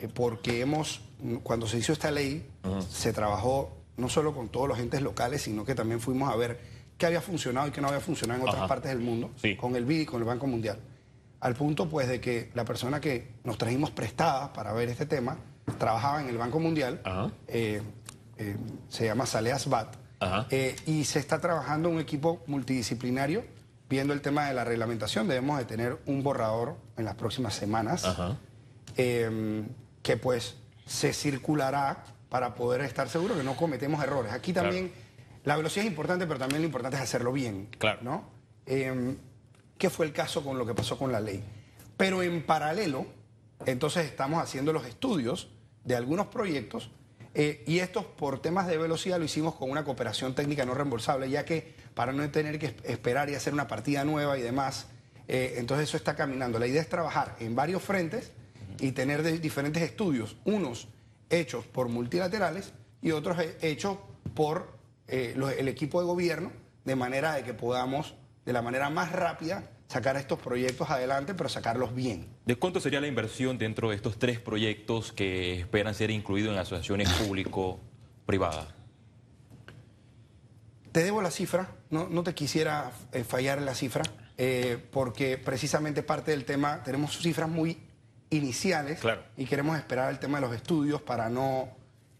eh, 0.00 0.08
porque 0.12 0.60
hemos, 0.60 1.02
cuando 1.42 1.66
se 1.66 1.78
hizo 1.78 1.92
esta 1.92 2.10
ley, 2.10 2.46
se 2.90 3.12
trabajó 3.12 3.79
no 3.96 4.08
solo 4.08 4.34
con 4.34 4.48
todos 4.48 4.68
los 4.68 4.78
entes 4.78 5.02
locales, 5.02 5.42
sino 5.42 5.64
que 5.64 5.74
también 5.74 6.00
fuimos 6.00 6.32
a 6.32 6.36
ver 6.36 6.60
qué 6.98 7.06
había 7.06 7.20
funcionado 7.20 7.68
y 7.68 7.70
qué 7.70 7.80
no 7.80 7.88
había 7.88 8.00
funcionado 8.00 8.40
en 8.40 8.42
otras 8.48 8.58
Ajá. 8.62 8.68
partes 8.68 8.90
del 8.90 9.00
mundo, 9.00 9.30
Sí. 9.36 9.56
con 9.56 9.74
el 9.76 9.84
BID 9.84 10.00
y 10.00 10.06
con 10.06 10.20
el 10.20 10.26
Banco 10.26 10.46
Mundial. 10.46 10.78
Al 11.40 11.54
punto, 11.54 11.88
pues, 11.88 12.06
de 12.08 12.20
que 12.20 12.50
la 12.54 12.64
persona 12.66 13.00
que 13.00 13.32
nos 13.44 13.56
trajimos 13.56 13.90
prestada 13.90 14.52
para 14.52 14.72
ver 14.74 14.90
este 14.90 15.06
tema 15.06 15.38
trabajaba 15.78 16.20
en 16.20 16.28
el 16.28 16.36
Banco 16.36 16.60
Mundial, 16.60 17.00
eh, 17.48 17.80
eh, 18.36 18.56
se 18.88 19.06
llama 19.06 19.24
Saleh 19.24 19.52
Asbat, 19.52 19.96
Ajá. 20.18 20.46
eh, 20.50 20.76
y 20.86 21.04
se 21.04 21.18
está 21.18 21.40
trabajando 21.40 21.88
un 21.88 21.98
equipo 22.00 22.42
multidisciplinario 22.46 23.44
viendo 23.88 24.12
el 24.12 24.20
tema 24.20 24.46
de 24.48 24.54
la 24.54 24.64
reglamentación. 24.64 25.26
Debemos 25.28 25.58
de 25.58 25.64
tener 25.64 25.98
un 26.06 26.22
borrador 26.22 26.76
en 26.98 27.06
las 27.06 27.14
próximas 27.14 27.54
semanas 27.54 28.04
que 28.94 30.16
pues 30.16 30.56
se 30.86 31.12
circulará 31.12 32.04
para 32.30 32.54
poder 32.54 32.80
estar 32.80 33.08
seguro 33.10 33.36
que 33.36 33.42
no 33.42 33.54
cometemos 33.56 34.02
errores. 34.02 34.32
Aquí 34.32 34.52
también 34.54 34.90
la 35.44 35.56
velocidad 35.56 35.84
es 35.84 35.90
importante, 35.90 36.26
pero 36.26 36.38
también 36.38 36.62
lo 36.62 36.66
importante 36.66 36.96
es 36.96 37.02
hacerlo 37.02 37.32
bien. 37.32 37.68
Claro. 37.78 37.98
¿no? 38.02 38.30
Eh, 38.66 39.16
¿Qué 39.76 39.90
fue 39.90 40.06
el 40.06 40.12
caso 40.12 40.42
con 40.42 40.56
lo 40.58 40.64
que 40.64 40.74
pasó 40.74 40.96
con 40.96 41.10
la 41.12 41.20
ley? 41.20 41.42
Pero 41.96 42.22
en 42.22 42.42
paralelo, 42.42 43.06
entonces 43.66 44.06
estamos 44.06 44.42
haciendo 44.42 44.72
los 44.72 44.86
estudios 44.86 45.50
de 45.84 45.96
algunos 45.96 46.26
proyectos 46.28 46.90
eh, 47.34 47.62
y 47.66 47.78
estos 47.78 48.04
por 48.04 48.40
temas 48.42 48.66
de 48.66 48.76
velocidad 48.78 49.18
lo 49.18 49.24
hicimos 49.24 49.54
con 49.54 49.70
una 49.70 49.84
cooperación 49.84 50.34
técnica 50.34 50.64
no 50.64 50.74
reembolsable, 50.74 51.28
ya 51.30 51.44
que 51.44 51.74
para 51.94 52.12
no 52.12 52.28
tener 52.30 52.58
que 52.58 52.66
es- 52.66 52.74
esperar 52.84 53.28
y 53.30 53.34
hacer 53.34 53.52
una 53.52 53.66
partida 53.68 54.04
nueva 54.04 54.36
y 54.38 54.42
demás, 54.42 54.86
eh, 55.28 55.54
entonces 55.58 55.88
eso 55.88 55.96
está 55.96 56.16
caminando. 56.16 56.58
La 56.58 56.66
idea 56.66 56.80
es 56.82 56.88
trabajar 56.88 57.36
en 57.40 57.54
varios 57.54 57.82
frentes 57.82 58.32
y 58.78 58.92
tener 58.92 59.22
de- 59.22 59.38
diferentes 59.38 59.82
estudios, 59.82 60.36
unos 60.44 60.88
hechos 61.30 61.64
por 61.66 61.88
multilaterales 61.88 62.72
y 63.00 63.12
otros 63.12 63.38
he- 63.38 63.56
hechos 63.62 63.96
por 64.34 64.78
eh, 65.08 65.32
los- 65.36 65.52
el 65.52 65.66
equipo 65.68 66.00
de 66.00 66.06
gobierno, 66.06 66.52
de 66.84 66.94
manera 66.96 67.34
de 67.34 67.42
que 67.42 67.54
podamos, 67.54 68.14
de 68.44 68.52
la 68.52 68.62
manera 68.62 68.90
más 68.90 69.10
rápida, 69.12 69.70
sacar 69.88 70.16
estos 70.16 70.38
proyectos 70.38 70.88
adelante, 70.90 71.34
pero 71.34 71.48
sacarlos 71.48 71.94
bien. 71.94 72.28
¿De 72.46 72.54
cuánto 72.54 72.78
sería 72.80 73.00
la 73.00 73.08
inversión 73.08 73.58
dentro 73.58 73.90
de 73.90 73.96
estos 73.96 74.18
tres 74.20 74.38
proyectos 74.38 75.12
que 75.12 75.58
esperan 75.58 75.94
ser 75.94 76.10
incluidos 76.12 76.52
en 76.52 76.58
asociaciones 76.60 77.08
público-privadas? 77.14 78.68
Te 80.92 81.04
debo 81.04 81.22
la 81.22 81.30
cifra, 81.30 81.70
no, 81.90 82.08
no 82.08 82.22
te 82.22 82.34
quisiera 82.34 82.90
eh, 83.12 83.22
fallar 83.24 83.58
en 83.58 83.64
la 83.64 83.74
cifra, 83.74 84.02
eh, 84.38 84.78
porque 84.90 85.38
precisamente 85.38 86.02
parte 86.02 86.32
del 86.32 86.44
tema, 86.44 86.82
tenemos 86.82 87.18
cifras 87.18 87.48
muy 87.48 87.78
iniciales 88.30 89.00
Claro. 89.00 89.22
y 89.36 89.44
queremos 89.44 89.76
esperar 89.76 90.10
el 90.10 90.18
tema 90.18 90.40
de 90.40 90.46
los 90.46 90.54
estudios 90.56 91.02
para 91.02 91.28
no 91.28 91.68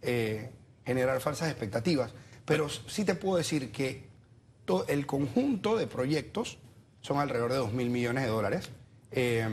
eh, 0.03 0.51
generar 0.85 1.21
falsas 1.21 1.49
expectativas. 1.51 2.13
Pero 2.45 2.69
sí 2.69 3.05
te 3.05 3.15
puedo 3.15 3.37
decir 3.37 3.71
que 3.71 4.05
to- 4.65 4.87
el 4.89 5.07
conjunto 5.07 5.77
de 5.77 5.87
proyectos 5.87 6.59
son 7.01 7.19
alrededor 7.19 7.53
de 7.53 7.59
2 7.59 7.73
mil 7.73 7.91
millones 7.91 8.25
de 8.25 8.31
dólares, 8.31 8.71
eh, 9.13 9.47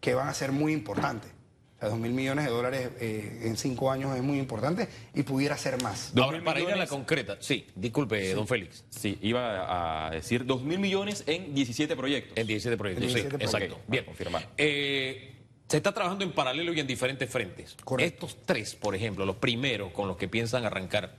que 0.00 0.14
van 0.14 0.28
a 0.28 0.34
ser 0.34 0.52
muy 0.52 0.72
importantes. 0.72 1.30
O 1.76 1.80
sea, 1.80 1.88
2 1.88 1.98
mil 1.98 2.12
millones 2.12 2.44
de 2.44 2.50
dólares 2.52 2.90
eh, 3.00 3.40
en 3.42 3.56
cinco 3.56 3.90
años 3.90 4.14
es 4.16 4.22
muy 4.22 4.38
importante 4.38 4.88
y 5.14 5.22
pudiera 5.24 5.56
ser 5.58 5.82
más. 5.82 6.12
Ahora, 6.16 6.42
para 6.44 6.60
ir 6.60 6.70
a 6.70 6.76
la 6.76 6.86
concreta, 6.86 7.38
sí, 7.40 7.66
disculpe, 7.74 8.32
don 8.34 8.46
Félix. 8.46 8.84
Sí, 8.88 9.18
iba 9.20 10.06
a 10.06 10.10
decir 10.12 10.44
2 10.46 10.62
mil 10.62 10.78
millones 10.78 11.24
en 11.26 11.52
17 11.54 11.96
proyectos. 11.96 12.36
En 12.36 12.46
17 12.46 12.76
proyectos, 12.76 13.02
En 13.04 13.10
sí, 13.10 13.14
17 13.16 13.44
exacto. 13.44 13.80
Bien. 13.88 14.04
Para 14.04 14.06
confirmar. 14.06 14.48
Eh, 14.56 15.41
se 15.72 15.78
está 15.78 15.90
trabajando 15.92 16.22
en 16.22 16.32
paralelo 16.32 16.74
y 16.74 16.80
en 16.80 16.86
diferentes 16.86 17.30
frentes. 17.30 17.78
Correcto. 17.82 18.26
Estos 18.26 18.42
tres, 18.44 18.74
por 18.74 18.94
ejemplo, 18.94 19.24
los 19.24 19.36
primeros 19.36 19.90
con 19.92 20.06
los 20.06 20.18
que 20.18 20.28
piensan 20.28 20.66
arrancar, 20.66 21.14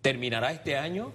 ¿terminará 0.00 0.52
este 0.52 0.76
año? 0.78 1.12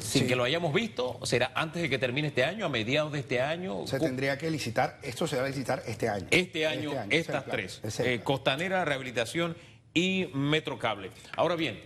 Sin 0.00 0.22
Sí. 0.22 0.26
que 0.26 0.34
lo 0.34 0.42
hayamos 0.42 0.74
visto, 0.74 1.20
¿será 1.22 1.52
antes 1.54 1.80
de 1.80 1.88
que 1.88 1.96
termine 1.96 2.26
este 2.28 2.42
año, 2.42 2.66
a 2.66 2.68
mediados 2.68 3.12
de 3.12 3.20
este 3.20 3.40
año? 3.40 3.86
Se 3.86 3.98
¿Cómo- 3.98 4.08
tendría 4.08 4.36
que 4.36 4.50
licitar, 4.50 4.98
esto 5.04 5.28
se 5.28 5.36
va 5.36 5.44
a 5.44 5.48
licitar 5.48 5.84
este 5.86 6.08
año. 6.08 6.26
Este 6.32 6.66
año, 6.66 6.90
ese 6.90 6.98
es 6.98 7.06
el 7.06 7.12
estas 7.12 7.44
tres, 7.44 7.80
eh. 8.00 8.22
Costanera, 8.24 8.84
Rehabilitación 8.84 9.56
y 9.94 10.30
Metrocable. 10.34 11.12
Ahora 11.36 11.54
bien, 11.54 11.80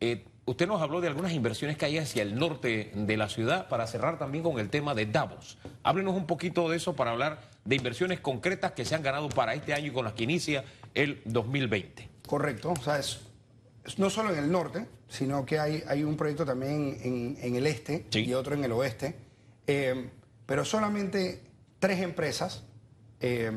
eh, 0.00 0.24
usted 0.46 0.66
nos 0.66 0.80
habló 0.80 1.02
de 1.02 1.08
algunas 1.08 1.32
inversiones 1.32 1.76
que 1.76 1.84
hay 1.84 1.98
hacia 1.98 2.22
el 2.22 2.36
norte 2.36 2.90
de 2.94 3.16
la 3.18 3.28
ciudad 3.28 3.68
para 3.68 3.86
cerrar 3.86 4.18
también 4.18 4.42
con 4.42 4.58
el 4.58 4.70
tema 4.70 4.94
de 4.94 5.04
Davos. 5.04 5.58
Háblenos 5.82 6.14
un 6.14 6.26
poquito 6.26 6.70
de 6.70 6.78
eso 6.78 6.96
para 6.96 7.10
hablar 7.10 7.49
de 7.64 7.76
inversiones 7.76 8.20
concretas 8.20 8.72
que 8.72 8.84
se 8.84 8.94
han 8.94 9.02
ganado 9.02 9.28
para 9.28 9.54
este 9.54 9.74
año 9.74 9.88
y 9.88 9.90
con 9.92 10.04
las 10.04 10.14
que 10.14 10.24
inicia 10.24 10.64
el 10.94 11.20
2020. 11.24 12.08
Correcto, 12.26 12.72
o 12.72 12.82
sea, 12.82 12.98
es, 12.98 13.20
es 13.84 13.98
no 13.98 14.08
solo 14.10 14.32
en 14.32 14.38
el 14.38 14.50
norte, 14.50 14.86
sino 15.08 15.44
que 15.44 15.58
hay, 15.58 15.82
hay 15.88 16.04
un 16.04 16.16
proyecto 16.16 16.44
también 16.44 16.98
en, 17.02 17.36
en 17.40 17.56
el 17.56 17.66
este 17.66 18.06
Sí. 18.10 18.20
y 18.24 18.34
otro 18.34 18.54
en 18.54 18.64
el 18.64 18.72
oeste, 18.72 19.16
Eh, 19.66 20.10
pero 20.46 20.64
solamente 20.64 21.42
tres 21.78 22.00
empresas 22.00 22.64
eh, 23.20 23.52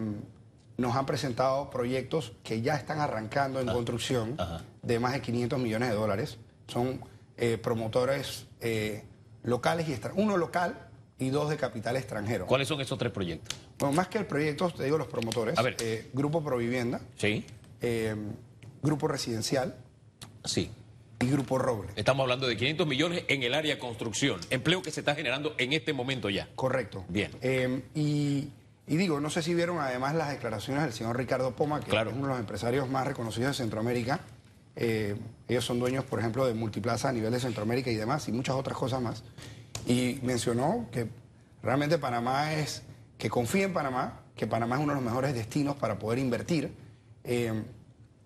nos 0.78 0.96
han 0.96 1.06
presentado 1.08 1.70
proyectos 1.72 2.34
que 2.44 2.62
ya 2.62 2.76
están 2.76 3.00
arrancando 3.00 3.60
en 3.60 3.68
construcción 3.68 4.36
ajá. 4.38 4.62
de 4.84 5.00
más 5.00 5.14
de 5.14 5.22
500 5.22 5.60
millones 5.60 5.90
de 5.90 5.96
dólares. 5.96 6.38
Son 6.68 7.02
eh, 7.38 7.58
promotores 7.58 8.46
locales 9.44 9.88
y 9.90 10.00
uno 10.16 10.38
local 10.38 10.88
y 11.20 11.30
dos 11.30 11.50
de 11.50 11.58
capital 11.58 11.96
extranjero. 11.96 12.46
¿Cuáles 12.48 12.68
son 12.68 12.82
esos 12.82 12.98
tres 12.98 13.12
proyectos? 13.12 13.58
Bueno, 13.80 13.94
más 13.96 14.08
que 14.08 14.18
el 14.18 14.26
proyecto, 14.26 14.70
te 14.72 14.84
digo 14.84 14.98
los 14.98 15.08
promotores. 15.08 15.58
A 15.58 15.62
ver. 15.62 15.76
eh, 15.82 16.10
Grupo 16.14 16.44
Provivienda, 16.44 17.02
Sí, 17.18 17.46
eh, 17.82 18.16
Grupo 18.82 19.08
Residencial 19.08 19.76
sí. 20.44 20.70
y 21.22 21.26
Grupo 21.30 21.58
Roble. 21.58 21.90
Estamos 21.96 22.24
hablando 22.24 22.48
de 22.48 22.58
500 22.58 22.88
millones 22.88 23.24
en 23.28 23.44
el 23.44 23.54
área 23.54 23.80
construcción, 23.80 24.40
empleo 24.50 24.82
que 24.82 24.92
se 24.92 25.00
está 25.02 25.16
generando 25.16 25.54
en 25.58 25.74
este 25.74 25.94
momento 25.94 26.30
ya. 26.30 26.50
Correcto. 26.56 27.06
Bien. 27.08 27.32
Eh, 27.42 27.84
y, 27.96 28.50
y 28.88 28.98
digo, 28.98 29.20
no 29.22 29.30
sé 29.30 29.42
si 29.42 29.54
vieron 29.54 29.80
además 29.80 30.16
las 30.16 30.30
declaraciones 30.30 30.84
del 30.84 30.94
señor 30.94 31.18
Ricardo 31.18 31.56
Poma, 31.56 31.80
que 31.80 31.90
Claro. 31.90 32.10
es 32.10 32.16
uno 32.16 32.26
de 32.28 32.32
los 32.34 32.40
empresarios 32.40 32.90
más 32.90 33.08
reconocidos 33.08 33.50
de 33.58 33.64
Centroamérica. 33.64 34.20
Eh, 34.76 35.16
ellos 35.48 35.64
son 35.64 35.80
dueños, 35.80 36.04
por 36.04 36.20
ejemplo, 36.20 36.46
de 36.48 36.54
Multiplaza 36.56 37.10
a 37.10 37.12
nivel 37.14 37.32
de 37.32 37.40
Centroamérica 37.40 37.92
y 37.92 37.96
demás, 37.96 38.28
y 38.28 38.32
muchas 38.32 38.56
otras 38.56 38.76
cosas 38.78 39.02
más. 39.02 39.24
Y 39.86 40.20
mencionó 40.24 40.88
que 40.92 41.08
realmente 41.62 41.98
Panamá 41.98 42.54
es, 42.54 42.84
que 43.18 43.30
confía 43.30 43.66
en 43.66 43.74
Panamá, 43.74 44.22
que 44.36 44.48
Panamá 44.48 44.76
es 44.76 44.82
uno 44.82 44.94
de 44.94 44.96
los 44.96 45.06
mejores 45.06 45.34
destinos 45.34 45.76
para 45.76 46.00
poder 46.00 46.20
invertir. 46.20 46.74
Eh, 47.24 47.64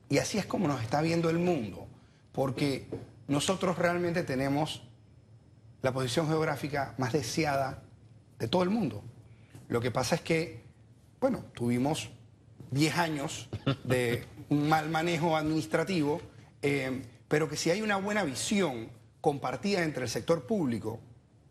y 0.10 0.18
así 0.20 0.38
es 0.38 0.46
como 0.46 0.68
nos 0.68 0.82
está 0.82 1.02
viendo 1.02 1.30
el 1.30 1.38
mundo, 1.38 1.88
porque 2.32 2.88
nosotros 3.28 3.78
realmente 3.78 4.24
tenemos 4.24 4.84
la 5.82 5.92
posición 5.92 6.28
geográfica 6.28 6.96
más 6.98 7.14
deseada 7.14 7.84
de 8.40 8.48
todo 8.48 8.64
el 8.64 8.70
mundo. 8.70 9.04
Lo 9.68 9.82
que 9.82 9.92
pasa 9.92 10.16
es 10.16 10.22
que, 10.22 10.64
bueno, 11.20 11.44
tuvimos 11.54 12.10
10 12.72 12.98
años 12.98 13.50
de 13.84 14.26
un 14.50 14.70
mal 14.70 14.90
manejo 14.90 15.36
administrativo, 15.36 16.22
eh, 16.62 17.02
pero 17.28 17.50
que 17.50 17.58
si 17.58 17.70
hay 17.70 17.82
una 17.82 17.98
buena 17.98 18.24
visión 18.24 18.90
compartida 19.20 19.84
entre 19.84 20.04
el 20.04 20.10
sector 20.10 20.48
público 20.48 21.00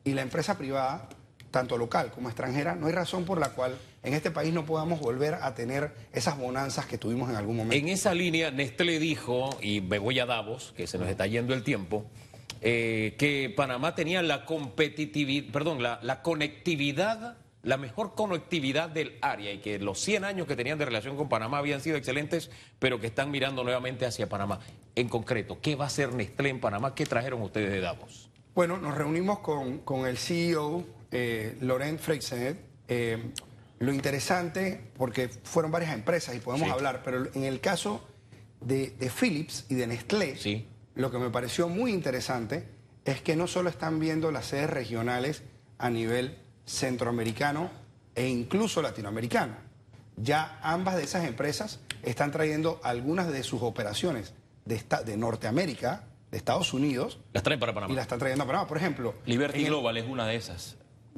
y 0.07 0.15
la 0.15 0.23
empresa 0.23 0.57
privada, 0.57 1.09
tanto 1.51 1.77
local 1.77 2.13
como 2.13 2.29
extranjera, 2.29 2.77
no 2.77 2.87
hay 2.87 2.93
razón 2.93 3.25
por 3.25 3.39
la 3.41 3.51
cual 3.51 3.77
en 4.05 4.15
este 4.15 4.31
país 4.31 4.55
no 4.55 4.65
podamos 4.65 5.01
volver 5.01 5.35
a 5.35 5.53
tener 5.55 5.93
esas 6.13 6.39
bonanzas 6.39 6.87
que 6.87 6.97
tuvimos 6.97 7.29
en 7.29 7.35
algún 7.35 7.57
momento. 7.57 7.75
En 7.75 7.93
esa 7.93 8.15
línea, 8.15 8.53
Nestlé 8.53 9.01
dijo, 9.01 9.59
y 9.61 9.81
me 9.81 9.99
voy 9.99 10.21
a 10.21 10.27
Davos, 10.27 10.73
que 10.77 10.87
se 10.87 10.97
nos 10.97 11.09
está 11.09 11.27
yendo 11.27 11.55
el 11.55 11.65
tiempo, 11.65 12.07
eh, 12.61 13.17
que 13.19 13.53
Panamá 13.55 13.97
tenía 13.97 14.23
la 14.23 14.45
competitividad, 14.45 15.53
perdón, 15.53 15.83
la, 15.83 15.99
la 16.03 16.23
conectividad, 16.23 17.37
la 17.65 17.77
mejor 17.77 18.15
conectividad 18.15 18.89
del 18.89 19.19
área 19.23 19.53
y 19.53 19.59
que 19.59 19.81
los 19.81 19.99
100 19.99 20.25
años 20.25 20.47
que 20.47 20.55
tenían 20.55 20.79
de 20.79 20.85
relación 20.85 21.17
con 21.17 21.29
Panamá 21.29 21.59
habían 21.59 21.81
sido 21.81 21.97
excelentes, 21.97 22.49
pero 22.79 23.01
que 23.01 23.09
están 23.09 23.33
mirando 23.33 23.65
nuevamente 23.65 24.07
hacia 24.07 24.29
Panamá. 24.29 24.61
En 24.95 25.09
concreto, 25.09 25.59
¿qué 25.61 25.75
va 25.75 25.87
a 25.87 25.89
hacer 25.89 26.15
Nestlé 26.15 26.51
en 26.51 26.61
Panamá? 26.61 26.95
¿Qué 26.95 27.07
trajeron 27.07 27.43
ustedes 27.43 27.73
de 27.73 27.81
Davos? 27.81 28.31
Bueno, 28.57 28.79
nos 28.79 28.95
reunimos 28.97 29.41
con, 29.41 29.81
con 29.81 30.07
el 30.07 30.17
CEO, 30.17 30.83
eh, 31.11 31.59
Laurent 31.61 32.01
Freixenet. 32.01 32.59
Eh, 32.89 33.33
lo 33.81 33.93
interesante, 33.93 34.81
porque 34.97 35.29
fueron 35.29 35.71
varias 35.71 35.93
empresas 35.93 36.35
y 36.35 36.39
podemos 36.41 36.67
Sí. 36.69 36.73
hablar, 36.73 37.03
pero 37.05 37.27
en 37.35 37.45
el 37.45 37.61
caso 37.61 38.03
de, 38.63 38.93
de 38.99 39.11
Philips 39.11 39.67
y 39.69 39.75
de 39.75 39.87
Nestlé, 39.87 40.37
Sí. 40.39 40.67
lo 40.95 41.11
que 41.11 41.19
me 41.19 41.29
pareció 41.29 41.69
muy 41.69 41.93
interesante 41.93 42.67
es 43.05 43.21
que 43.21 43.37
no 43.37 43.47
solo 43.47 43.69
están 43.69 44.01
viendo 44.01 44.33
las 44.33 44.47
sedes 44.47 44.71
regionales 44.71 45.43
a 45.77 45.91
nivel 45.91 46.39
centroamericano 46.65 47.71
e 48.15 48.27
incluso 48.27 48.81
latinoamericano. 48.81 49.55
Ya 50.17 50.59
ambas 50.63 50.97
de 50.97 51.03
esas 51.05 51.27
empresas 51.27 51.81
están 52.03 52.33
trayendo 52.33 52.81
algunas 52.83 53.31
de 53.31 53.43
sus 53.43 53.61
operaciones 53.61 54.33
de, 54.65 54.77
esta- 54.77 55.03
de 55.03 55.19
Norteamérica, 55.19 56.05
de 56.37 56.39
Estados 56.39 56.75
Unidos, 56.75 57.19
Las 57.33 57.43
traen 57.43 57.59
para 57.59 57.73
Panamá. 57.73 57.91
y 57.93 57.97
la 57.97 58.03
están 58.03 58.19
trayendo 58.19 58.45
a 58.45 58.47
Panamá. 58.47 58.67
Por 58.69 58.77
ejemplo, 58.77 59.15
Liberty 59.25 59.61
el- 59.61 59.67
Global 59.69 59.97
es 59.97 60.07
una 60.07 60.27
de 60.27 60.37
esas. 60.37 60.77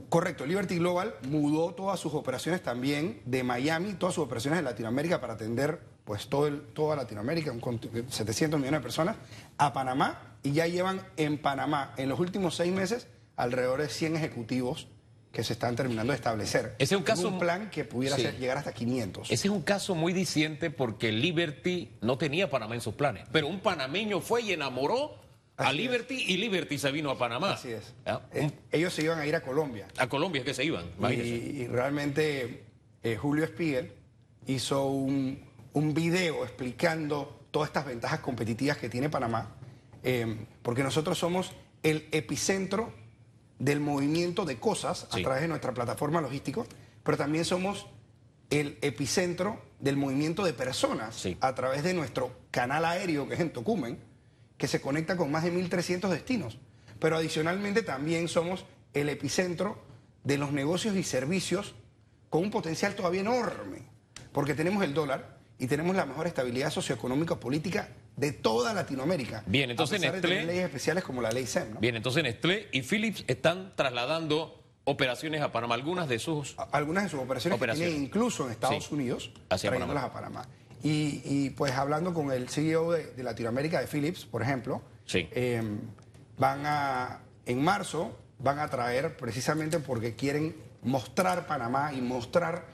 Correcto, 0.08 0.46
Liberty 0.46 0.76
Global 0.76 1.16
mudó 1.28 1.75
todas 1.75 1.98
sus 1.98 2.14
operaciones 2.14 2.62
también 2.62 3.20
de 3.25 3.42
Miami, 3.42 3.94
todas 3.94 4.14
sus 4.14 4.22
operaciones 4.25 4.60
de 4.60 4.62
Latinoamérica 4.62 5.20
para 5.20 5.32
atender 5.34 5.80
pues 6.04 6.28
todo 6.28 6.46
el, 6.46 6.60
toda 6.72 6.94
Latinoamérica, 6.94 7.50
un 7.50 7.60
cont- 7.60 8.08
700 8.08 8.60
millones 8.60 8.78
de 8.80 8.82
personas, 8.82 9.16
a 9.58 9.72
Panamá 9.72 10.37
y 10.44 10.52
ya 10.52 10.66
llevan 10.68 11.02
en 11.16 11.37
Panamá 11.37 11.92
en 11.96 12.08
los 12.08 12.20
últimos 12.20 12.54
seis 12.54 12.72
meses 12.72 13.08
alrededor 13.37 13.80
de 13.82 13.88
100 13.88 14.14
ejecutivos 14.16 14.87
que 15.32 15.44
se 15.44 15.52
están 15.52 15.76
terminando 15.76 16.12
de 16.12 16.16
establecer. 16.16 16.75
Ese 16.78 16.94
es 16.94 16.99
un 16.99 17.04
caso- 17.04 17.28
un 17.28 17.38
plan 17.38 17.70
que 17.70 17.85
pudiera 17.85 18.16
Sí. 18.16 18.23
ser- 18.23 18.38
llegar 18.38 18.56
hasta 18.58 18.73
500. 18.73 19.30
Ese 19.30 19.49
es 19.49 19.52
un 19.52 19.62
caso 19.62 19.94
muy 19.94 20.12
diciente 20.12 20.70
porque 20.70 21.12
Liberty 21.12 21.90
no 22.00 22.16
tenía 22.18 22.50
Panamá 22.50 22.75
en 22.75 22.80
sus 22.80 22.94
planes, 22.94 23.25
pero 23.30 23.47
un 23.47 23.61
panameño 23.61 24.20
fue 24.20 24.42
y 24.42 24.52
enamoró 24.52 25.16
a 25.58 25.70
es. 25.70 25.76
Liberty 25.76 26.14
y 26.28 26.37
Liberty 26.38 26.78
se 26.78 26.90
vino 26.92 27.11
a 27.11 27.18
Panamá. 27.18 27.52
Así 27.52 27.70
es. 27.73 27.92
Eh, 28.32 28.50
ellos 28.73 28.92
se 28.94 29.02
iban 29.02 29.18
a 29.18 29.26
ir 29.26 29.35
a 29.37 29.42
Colombia. 29.42 29.87
a 29.99 30.08
Colombia 30.08 30.40
es 30.40 30.44
que 30.47 30.54
se 30.54 30.64
iban. 30.64 30.87
Y, 31.11 31.12
y 31.14 31.66
realmente 31.66 32.64
eh, 33.02 33.16
Julio 33.16 33.44
Spiegel 33.47 33.92
hizo 34.47 34.87
un, 34.87 35.40
un 35.75 35.94
video 35.94 36.44
explicando 36.44 37.40
todas 37.50 37.68
estas 37.68 37.87
ventajas 37.87 38.20
competitivas 38.20 38.76
que 38.78 38.88
tiene 38.88 39.08
Panamá, 39.11 39.56
eh, 40.02 40.37
porque 40.62 40.82
nosotros 40.82 41.18
somos 41.18 41.52
el 41.82 42.06
epicentro 42.12 42.92
del 43.58 43.80
movimiento 43.80 44.44
de 44.44 44.58
cosas 44.58 45.06
Sí. 45.12 45.20
a 45.20 45.22
través 45.22 45.42
de 45.42 45.48
nuestra 45.48 45.72
plataforma 45.74 46.20
logística, 46.20 46.62
pero 47.02 47.16
también 47.16 47.44
somos 47.44 47.86
el 48.50 48.78
epicentro 48.82 49.60
del 49.80 49.96
movimiento 49.96 50.44
de 50.44 50.52
personas 50.52 51.14
Sí. 51.16 51.36
a 51.40 51.54
través 51.54 51.82
de 51.82 51.94
nuestro 51.94 52.32
canal 52.50 52.84
aéreo 52.84 53.28
que 53.28 53.34
es 53.34 53.40
en 53.40 53.52
Tocumen, 53.52 53.98
que 54.56 54.68
se 54.68 54.80
conecta 54.80 55.16
con 55.16 55.30
más 55.30 55.44
de 55.44 55.52
1.300 55.52 56.10
destinos. 56.10 56.58
Pero 56.98 57.16
adicionalmente 57.16 57.82
también 57.82 58.28
somos 58.28 58.64
el 58.94 59.08
epicentro 59.08 59.78
de 60.24 60.38
los 60.38 60.52
negocios 60.52 60.96
y 60.96 61.02
servicios 61.04 61.74
con 62.30 62.42
un 62.42 62.50
potencial 62.50 62.94
todavía 62.94 63.20
enorme, 63.20 63.82
porque 64.32 64.54
tenemos 64.54 64.82
el 64.82 64.94
dólar 64.94 65.38
y 65.58 65.66
tenemos 65.66 65.94
la 65.94 66.06
mejor 66.06 66.26
estabilidad 66.26 66.70
socioeconómica 66.70 67.36
política 67.36 67.88
de 68.18 68.32
toda 68.32 68.75
Latinoamérica. 68.75 69.42
Bien, 69.46 69.70
entonces 69.70 69.98
a 69.98 70.00
pesar 70.00 70.14
de 70.14 70.18
Nestlé- 70.20 70.30
tener 70.30 70.46
leyes 70.46 70.64
especiales 70.64 71.04
como 71.04 71.22
la 71.22 71.30
ley 71.30 71.46
SEM. 71.46 71.75
¿no? 71.75 71.80
Bien, 71.80 71.94
entonces 71.96 72.22
Nestlé 72.22 72.68
y 72.72 72.82
Philips 72.82 73.25
están 73.28 73.72
trasladando 73.76 74.62
operaciones 74.84 75.40
a 75.42 75.52
Panamá, 75.52 75.75
algunas 75.75 76.08
de 76.08 76.18
sus... 76.18 76.54
A- 76.58 76.62
Algunas 76.72 77.04
de 77.04 77.10
sus 77.10 77.20
operaciones, 77.20 77.56
Operaciones. 77.56 77.88
que 77.88 77.94
tienen 77.94 78.06
incluso 78.08 78.46
en 78.46 78.52
Estados 78.52 78.84
Sí. 78.87 78.94
Unidos, 78.94 79.30
Hacia 79.50 79.70
trayéndolas 79.70 80.04
a 80.04 80.12
Panamá. 80.12 80.46
Y, 80.82 81.20
y, 81.25 81.50
pues 81.50 81.72
hablando 81.72 82.14
con 82.14 82.30
el 82.32 82.48
CEO 82.48 82.92
de, 82.92 83.12
de 83.12 83.22
Latinoamérica 83.22 83.80
de 83.80 83.87
Philips, 83.87 84.25
por 84.25 84.42
ejemplo, 84.42 84.82
Sí. 85.04 85.28
eh, 85.32 85.62
van 86.38 86.62
a, 86.66 87.20
en 87.46 87.62
marzo, 87.62 88.16
van 88.38 88.58
a 88.60 88.68
traer 88.68 89.16
precisamente 89.16 89.78
porque 89.80 90.14
quieren 90.14 90.56
mostrar 90.82 91.46
Panamá 91.46 91.92
y 91.92 92.00
mostrar 92.00 92.66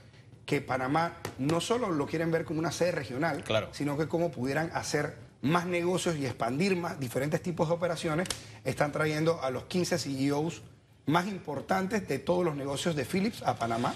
que 0.46 0.60
Panamá 0.60 1.16
no 1.38 1.60
solo 1.60 1.90
lo 1.90 2.06
quieren 2.06 2.30
ver 2.30 2.44
como 2.44 2.58
una 2.60 2.70
sede 2.70 2.92
regional, 2.92 3.42
Claro. 3.44 3.68
sino 3.72 3.96
que 3.96 4.06
como 4.06 4.30
pudieran 4.30 4.70
hacer 4.74 5.16
más 5.44 5.66
negocios 5.66 6.16
y 6.16 6.26
expandir 6.26 6.74
más 6.74 6.98
diferentes 6.98 7.40
tipos 7.42 7.68
de 7.68 7.74
operaciones, 7.74 8.28
están 8.64 8.90
trayendo 8.90 9.40
a 9.42 9.50
los 9.50 9.64
15 9.64 9.98
CEOs 9.98 10.62
más 11.06 11.28
importantes 11.28 12.08
de 12.08 12.18
todos 12.18 12.44
los 12.44 12.56
negocios 12.56 12.96
de 12.96 13.04
Philips 13.04 13.42
a 13.42 13.56
Panamá. 13.56 13.94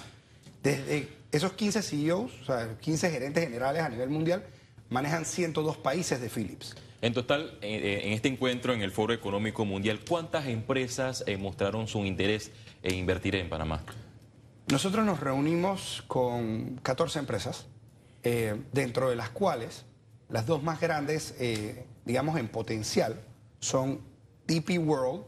Desde 0.62 1.08
esos 1.32 1.54
15 1.54 1.82
CEOs, 1.82 2.32
o 2.42 2.44
sea, 2.44 2.76
15 2.78 3.10
gerentes 3.10 3.44
generales 3.44 3.82
a 3.82 3.88
nivel 3.88 4.10
mundial, 4.10 4.44
manejan 4.90 5.24
102 5.24 5.78
países 5.78 6.20
de 6.20 6.28
Philips. 6.28 6.76
En 7.00 7.14
total, 7.14 7.58
eh, 7.62 7.80
eh, 7.82 8.00
en 8.04 8.12
este 8.12 8.28
encuentro 8.28 8.74
en 8.74 8.82
el 8.82 8.90
Foro 8.90 9.14
Económico 9.14 9.64
Mundial, 9.64 10.00
¿cuántas 10.06 10.46
empresas 10.46 11.24
eh, 11.26 11.36
mostraron 11.36 11.88
su 11.88 12.04
interés 12.04 12.50
en 12.82 12.94
invertir 12.94 13.36
en 13.36 13.48
Panamá? 13.48 13.82
Nosotros 14.70 15.06
nos 15.06 15.20
reunimos 15.20 16.04
con 16.08 16.78
14 16.82 17.20
empresas, 17.20 17.66
eh, 18.22 18.60
dentro 18.72 19.08
de 19.08 19.16
las 19.16 19.30
cuales 19.30 19.84
las 20.28 20.46
dos 20.46 20.62
más 20.62 20.80
grandes, 20.80 21.34
eh, 21.38 21.84
digamos 22.04 22.38
en 22.38 22.48
potencial, 22.48 23.20
son 23.60 24.00
DP 24.46 24.78
World. 24.78 25.24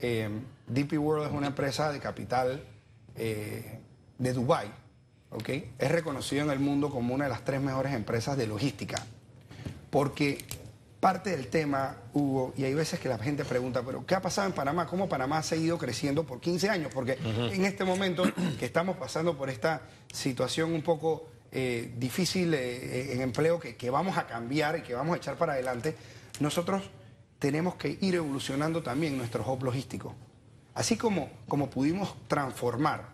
Eh, 0.00 0.28
DP 0.68 0.98
World 0.98 1.26
es 1.28 1.32
una 1.32 1.48
empresa 1.48 1.90
de 1.92 2.00
capital 2.00 2.62
eh, 3.16 3.80
de 4.18 4.32
Dubái, 4.32 4.70
¿ok? 5.30 5.48
Es 5.78 5.90
reconocido 5.90 6.44
en 6.44 6.50
el 6.50 6.60
mundo 6.60 6.90
como 6.90 7.14
una 7.14 7.24
de 7.24 7.30
las 7.30 7.44
tres 7.44 7.60
mejores 7.60 7.92
empresas 7.94 8.36
de 8.36 8.46
logística, 8.46 9.04
porque 9.90 10.44
parte 11.00 11.30
del 11.30 11.48
tema, 11.48 11.96
Hugo, 12.14 12.52
y 12.56 12.64
hay 12.64 12.74
veces 12.74 12.98
que 12.98 13.08
la 13.08 13.18
gente 13.18 13.44
pregunta, 13.44 13.82
pero 13.84 14.04
¿qué 14.06 14.14
ha 14.14 14.22
pasado 14.22 14.48
en 14.48 14.54
Panamá? 14.54 14.86
¿Cómo 14.86 15.08
Panamá 15.08 15.38
ha 15.38 15.42
seguido 15.42 15.78
creciendo 15.78 16.24
por 16.24 16.40
15 16.40 16.70
años? 16.70 16.90
Porque 16.92 17.18
en 17.52 17.64
este 17.64 17.84
momento 17.84 18.24
que 18.58 18.64
estamos 18.64 18.96
pasando 18.96 19.36
por 19.36 19.50
esta 19.50 19.82
situación 20.12 20.72
un 20.72 20.82
poco 20.82 21.28
eh, 21.58 21.90
difícil 21.96 22.52
eh, 22.52 23.14
en 23.14 23.22
empleo 23.22 23.58
que, 23.58 23.88
vamos 23.88 24.18
a 24.18 24.26
cambiar 24.26 24.76
y 24.76 24.82
que 24.82 24.94
vamos 24.94 25.14
a 25.14 25.16
echar 25.16 25.38
para 25.38 25.54
adelante, 25.54 25.96
nosotros 26.38 26.82
tenemos 27.38 27.76
que 27.76 27.96
ir 28.02 28.16
evolucionando 28.16 28.82
también 28.82 29.16
nuestro 29.16 29.42
hub 29.50 29.64
logístico. 29.64 30.14
Así 30.74 30.98
como, 30.98 31.30
como 31.48 31.70
pudimos 31.70 32.14
transformar 32.28 33.08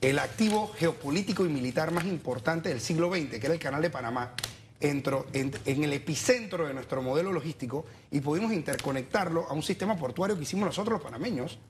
el 0.00 0.18
activo 0.18 0.72
geopolítico 0.76 1.46
y 1.46 1.48
militar 1.48 1.92
más 1.92 2.06
importante 2.06 2.70
del 2.70 2.80
siglo 2.80 3.08
XX, 3.08 3.38
que 3.38 3.46
era 3.46 3.54
el 3.54 3.60
Canal 3.60 3.82
de 3.82 3.90
Panamá, 3.90 4.32
entró 4.80 5.26
en, 5.32 5.52
en 5.64 5.84
el 5.84 5.92
epicentro 5.92 6.66
de 6.66 6.74
nuestro 6.74 7.02
modelo 7.02 7.30
logístico 7.30 7.86
y 8.10 8.18
pudimos 8.18 8.52
interconectarlo 8.52 9.46
a 9.48 9.52
un 9.52 9.62
sistema 9.62 9.96
portuario 9.96 10.36
que 10.36 10.42
hicimos 10.42 10.66
nosotros 10.66 10.94
los 10.94 11.02
panameños, 11.02 11.60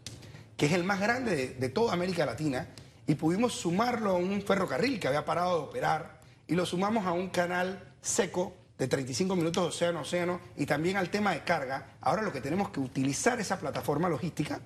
que 0.57 0.65
es 0.65 0.73
el 0.73 0.85
más 0.85 0.99
grande 0.99 1.37
de, 1.37 1.49
de 1.49 1.69
toda 1.69 1.93
América 1.93 2.25
Latina, 2.25 2.69
y 3.09 3.15
pudimos 3.17 3.55
sumarlo 3.55 4.11
a 4.11 4.15
un 4.15 4.41
ferrocarril 4.43 5.01
que 5.01 5.09
había 5.09 5.25
parado 5.25 5.59
de 5.59 5.65
operar, 5.65 6.21
y 6.47 6.55
lo 6.55 6.65
sumamos 6.65 7.05
a 7.07 7.13
un 7.13 7.29
canal 7.31 7.83
seco 8.01 8.55
de 8.79 8.87
35 8.87 9.35
minutos 9.35 9.63
de 9.65 9.69
océano 9.71 9.99
a 9.99 10.03
océano, 10.03 10.41
y 10.57 10.67
también 10.67 10.97
al 10.97 11.11
tema 11.11 11.33
de 11.33 11.43
carga. 11.43 11.97
Ahora 12.01 12.23
lo 12.23 12.33
que 12.33 12.41
tenemos 12.41 12.69
que 12.71 12.79
utilizar 12.81 13.41
esa 13.41 13.59
plataforma 13.59 14.09
logística 14.09 14.61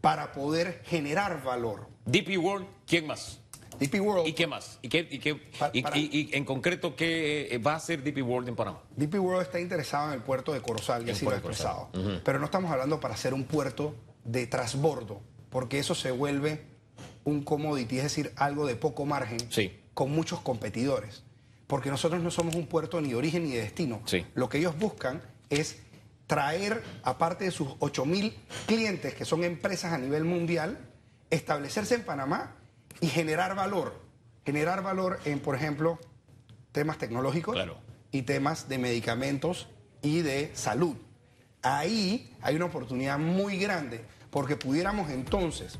para 0.00 0.32
poder 0.32 0.82
generar 0.86 1.42
valor. 1.42 1.88
DP 2.06 2.38
World, 2.38 2.66
¿quién 2.86 3.06
más? 3.06 3.40
DP 3.80 4.00
World 4.00 4.26
¿Y 4.28 4.32
qué 4.32 4.46
más? 4.46 4.78
¿Y, 4.80 4.88
qué, 4.88 5.06
y, 5.10 5.18
qué- 5.18 5.50
y- 5.74 5.82
para- 5.82 5.98
y- 5.98 6.08
y 6.12 6.36
en 6.36 6.44
concreto 6.46 6.96
qué 6.96 7.48
eh, 7.54 7.58
va 7.58 7.72
a 7.72 7.76
hacer 7.76 8.02
DP 8.02 8.22
World 8.22 8.48
en 8.48 8.56
Panamá? 8.56 8.80
DP 8.96 9.18
World 9.18 9.42
está 9.42 9.60
interesado 9.60 10.06
en 10.08 10.14
el 10.14 10.22
puerto 10.22 10.52
de 10.54 10.62
Corozal, 10.62 11.02
y 11.02 11.10
El 11.10 11.16
así 11.16 11.24
lo 11.26 11.32
Corozal. 11.42 11.50
expresado. 11.90 12.20
Pero 12.24 12.38
no 12.38 12.44
estamos 12.46 12.70
hablando 12.70 13.00
para 13.00 13.14
hacer 13.14 13.34
un 13.34 13.44
puerto 13.44 13.94
de 14.24 14.46
transbordo, 14.46 15.20
porque 15.50 15.78
eso 15.78 15.94
se 15.94 16.10
vuelve 16.10 16.62
un 17.26 17.42
commodity, 17.42 17.98
es 17.98 18.04
decir, 18.04 18.32
algo 18.36 18.66
de 18.66 18.76
poco 18.76 19.04
margen, 19.04 19.38
Sí. 19.50 19.78
con 19.94 20.10
muchos 20.12 20.40
competidores. 20.40 21.22
Porque 21.66 21.90
nosotros 21.90 22.22
no 22.22 22.30
somos 22.30 22.54
un 22.54 22.66
puerto 22.66 23.00
ni 23.00 23.08
de 23.10 23.16
origen 23.16 23.44
ni 23.44 23.50
de 23.50 23.58
destino. 23.62 24.00
Sí. 24.06 24.24
Lo 24.34 24.48
que 24.48 24.58
ellos 24.58 24.78
buscan 24.78 25.20
es 25.50 25.76
traer, 26.28 26.82
aparte 27.02 27.44
de 27.44 27.50
sus 27.50 27.68
8 27.80 28.04
mil 28.06 28.34
clientes, 28.66 29.14
que 29.14 29.24
son 29.24 29.42
empresas 29.44 29.92
a 29.92 29.98
nivel 29.98 30.24
mundial, 30.24 30.78
establecerse 31.30 31.96
en 31.96 32.04
Panamá 32.04 32.54
y 33.00 33.08
generar 33.08 33.54
valor. 33.56 34.00
Generar 34.44 34.82
valor 34.82 35.18
en, 35.24 35.40
por 35.40 35.56
ejemplo, 35.56 35.98
temas 36.70 36.98
tecnológicos 36.98 37.54
Claro. 37.54 37.78
y 38.12 38.22
temas 38.22 38.68
de 38.68 38.78
medicamentos 38.78 39.68
y 40.02 40.20
de 40.22 40.52
salud. 40.54 40.94
Ahí 41.62 42.32
hay 42.42 42.54
una 42.54 42.66
oportunidad 42.66 43.18
muy 43.18 43.58
grande, 43.58 44.04
porque 44.30 44.56
pudiéramos 44.56 45.10
entonces 45.10 45.78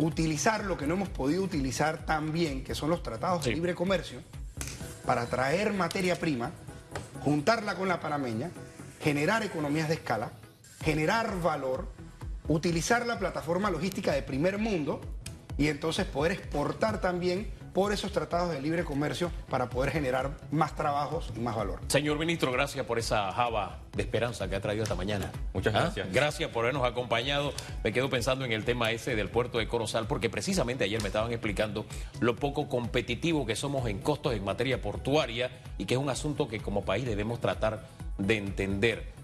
utilizar 0.00 0.64
lo 0.64 0.76
que 0.78 0.86
no 0.86 0.94
hemos 0.94 1.08
podido 1.10 1.42
utilizar 1.42 2.06
tan 2.06 2.32
bien, 2.32 2.64
que 2.64 2.74
son 2.74 2.90
los 2.90 3.02
tratados 3.02 3.44
Sí. 3.44 3.50
de 3.50 3.56
libre 3.56 3.74
comercio, 3.74 4.20
para 5.04 5.26
traer 5.26 5.72
materia 5.72 6.18
prima, 6.18 6.50
juntarla 7.22 7.74
con 7.74 7.86
la 7.88 8.00
panameña, 8.00 8.50
generar 9.02 9.42
economías 9.42 9.88
de 9.88 9.94
escala, 9.94 10.32
generar 10.82 11.40
valor, 11.42 11.86
utilizar 12.48 13.06
la 13.06 13.18
plataforma 13.18 13.70
logística 13.70 14.12
de 14.12 14.22
primer 14.22 14.58
mundo 14.58 15.00
y 15.58 15.68
entonces 15.68 16.06
poder 16.06 16.32
exportar 16.32 17.00
también 17.00 17.50
por 17.72 17.92
esos 17.92 18.12
tratados 18.12 18.50
de 18.50 18.60
libre 18.60 18.84
comercio 18.84 19.30
para 19.48 19.70
poder 19.70 19.92
generar 19.92 20.30
más 20.50 20.74
trabajos 20.74 21.30
y 21.36 21.40
más 21.40 21.56
valor. 21.56 21.80
Señor 21.88 22.18
ministro, 22.18 22.50
gracias 22.52 22.84
por 22.86 22.98
esa 22.98 23.30
java 23.32 23.78
de 23.94 24.02
esperanza 24.02 24.48
que 24.48 24.56
ha 24.56 24.60
traído 24.60 24.82
esta 24.82 24.94
mañana. 24.94 25.30
Muchas 25.52 25.74
¿Ah? 25.74 25.80
gracias. 25.80 26.12
Gracias 26.12 26.50
por 26.50 26.64
habernos 26.64 26.84
acompañado. 26.84 27.52
Me 27.84 27.92
quedo 27.92 28.10
pensando 28.10 28.44
en 28.44 28.52
el 28.52 28.64
tema 28.64 28.90
ese 28.90 29.14
del 29.14 29.28
puerto 29.28 29.58
de 29.58 29.68
Corozal, 29.68 30.06
porque 30.06 30.30
precisamente 30.30 30.84
ayer 30.84 31.00
me 31.00 31.08
estaban 31.08 31.30
explicando 31.32 31.86
lo 32.20 32.36
poco 32.36 32.68
competitivo 32.68 33.46
que 33.46 33.56
somos 33.56 33.88
en 33.88 33.98
costos 33.98 34.34
en 34.34 34.44
materia 34.44 34.80
portuaria 34.80 35.50
y 35.78 35.84
que 35.84 35.94
es 35.94 36.00
un 36.00 36.10
asunto 36.10 36.48
que 36.48 36.60
como 36.60 36.84
país 36.84 37.06
debemos 37.06 37.40
tratar 37.40 37.86
de 38.18 38.36
entender. 38.36 39.20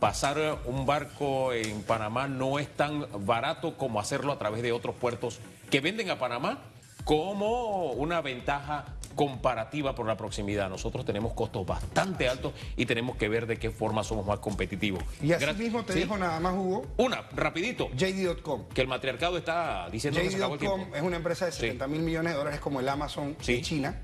Pasar 0.00 0.58
un 0.64 0.86
barco 0.86 1.52
en 1.52 1.82
Panamá 1.82 2.26
no 2.26 2.58
es 2.58 2.68
tan 2.68 3.06
barato 3.24 3.76
como 3.76 4.00
hacerlo 4.00 4.32
a 4.32 4.38
través 4.38 4.62
de 4.62 4.72
otros 4.72 4.94
puertos 4.96 5.40
que 5.70 5.80
venden 5.80 6.10
a 6.10 6.18
Panamá 6.18 6.58
como 7.04 7.92
una 7.92 8.20
ventaja 8.20 8.84
comparativa 9.14 9.94
por 9.96 10.06
la 10.06 10.16
proximidad. 10.16 10.68
Nosotros 10.70 11.04
tenemos 11.04 11.32
costos 11.32 11.66
bastante 11.66 12.28
altos 12.28 12.52
y 12.76 12.86
tenemos 12.86 13.16
que 13.16 13.28
ver 13.28 13.46
de 13.46 13.56
qué 13.58 13.70
forma 13.70 14.04
somos 14.04 14.24
más 14.26 14.38
competitivos. 14.38 15.02
Y 15.20 15.32
así 15.32 15.44
mismo 15.54 15.84
te 15.84 15.92
Sí. 15.94 16.00
dejo 16.00 16.16
nada 16.16 16.38
más, 16.38 16.54
Hugo, 16.54 16.86
Una, 16.98 17.22
rapidito, 17.34 17.88
JD.com. 17.96 18.66
que 18.68 18.80
el 18.80 18.86
matriarcado 18.86 19.36
está 19.36 19.88
diciendo 19.90 20.20
que 20.20 20.30
se 20.30 20.36
acabó 20.36 20.54
el 20.54 20.60
JD.com 20.60 20.78
tiempo. 20.80 20.96
es 20.96 21.02
una 21.02 21.16
empresa 21.16 21.46
de 21.46 21.52
Sí. 21.52 21.60
70 21.62 21.88
mil 21.88 22.00
millones 22.02 22.32
de 22.32 22.38
dólares 22.38 22.60
como 22.60 22.78
el 22.78 22.88
Amazon 22.88 23.36
Sí. 23.40 23.54
de 23.54 23.62
China. 23.62 24.00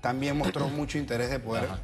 También 0.00 0.36
mostró 0.36 0.68
mucho 0.68 0.98
interés 0.98 1.30
de 1.30 1.38
poder 1.38 1.64
Ajá. 1.66 1.78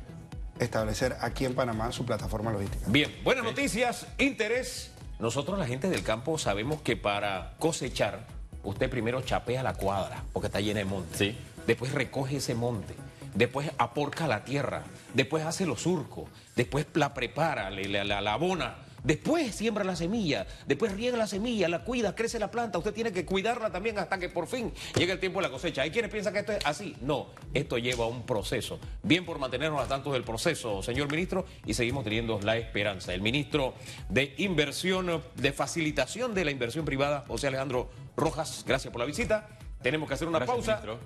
establecer 0.59 1.16
aquí 1.20 1.44
en 1.44 1.55
Panamá 1.55 1.92
su 1.92 2.05
plataforma 2.05 2.51
logística. 2.51 2.85
Bien, 2.88 3.14
buenas 3.22 3.44
noticias, 3.44 4.09
interés. 4.18 4.92
Nosotros 5.20 5.57
la 5.57 5.66
gente 5.66 5.88
del 5.88 6.03
campo 6.03 6.37
sabemos 6.37 6.83
que 6.83 6.96
para 6.96 7.55
cosechar, 7.61 8.27
usted 8.64 8.88
primero 8.90 9.20
chapea 9.22 9.62
la 9.62 9.75
cuadra, 9.75 10.22
porque 10.33 10.46
está 10.46 10.61
llena 10.61 10.79
de 10.81 10.85
monte. 10.85 11.16
Sí. 11.18 11.37
Después 11.66 11.92
recoge 11.92 12.37
ese 12.37 12.55
monte. 12.55 12.94
Después 13.35 13.70
aporca 13.79 14.27
la 14.27 14.44
tierra. 14.44 14.83
Después 15.14 15.44
hace 15.44 15.64
los 15.66 15.83
surcos. 15.83 16.25
Después 16.57 16.87
la 16.94 17.14
prepara, 17.14 17.70
le- 17.70 17.88
la, 17.88 18.05
la- 18.05 18.20
la 18.20 18.33
abona. 18.35 18.75
Después 19.05 19.55
siembra 19.55 19.85
la 19.85 19.97
semilla. 19.97 20.47
Después 20.67 20.93
riega 20.93 21.17
la 21.17 21.27
semilla, 21.27 21.69
la 21.69 21.85
cuida, 21.85 22.15
crece 22.15 22.38
la 22.38 22.51
planta. 22.51 22.79
Usted 22.79 22.93
tiene 22.93 23.12
que 23.12 23.25
cuidarla 23.25 23.71
también 23.71 23.99
hasta 23.99 24.19
que 24.19 24.29
por 24.29 24.47
fin 24.47 24.73
llegue 24.97 25.12
el 25.12 25.21
tiempo 25.21 25.41
de 25.41 25.49
la 25.49 25.51
cosecha. 25.53 25.83
Hay 25.83 25.91
quienes 25.91 26.11
piensan 26.11 26.33
que 26.33 26.41
esto 26.41 26.53
es 26.53 26.65
así. 26.65 26.97
No, 27.01 27.29
esto 27.53 27.79
lleva 27.79 28.07
un 28.07 28.25
proceso. 28.25 28.79
Bien 29.03 29.25
por 29.25 29.38
mantenernos 29.38 29.81
al 29.81 29.88
tanto 29.88 30.12
del 30.12 30.23
proceso, 30.25 30.83
señor 30.83 31.11
ministro, 31.11 31.45
y 31.67 31.75
seguimos 31.75 32.05
teniendo 32.05 32.41
la 32.41 32.57
esperanza. 32.57 33.12
El 33.12 33.23
ministro 33.23 33.75
de 34.09 34.35
Inversión, 34.38 35.23
de 35.37 35.53
Facilitación 35.53 36.35
de 36.35 36.45
la 36.45 36.51
Inversión 36.51 36.85
Privada, 36.85 37.25
José 37.27 37.49
Alejandro 37.49 37.91
Rojas, 38.17 38.65
gracias 38.67 38.93
por 38.93 39.01
la 39.01 39.07
visita. 39.07 39.49
Tenemos 39.83 40.07
que 40.09 40.15
hacer 40.15 40.29
una 40.29 40.38
Gracias, 40.38 40.57
pausa. 40.57 40.73
ministro. 40.83 40.99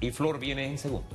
Y 0.00 0.10
Flor 0.10 0.38
viene 0.38 0.66
en 0.66 0.76
segundos. 0.78 1.08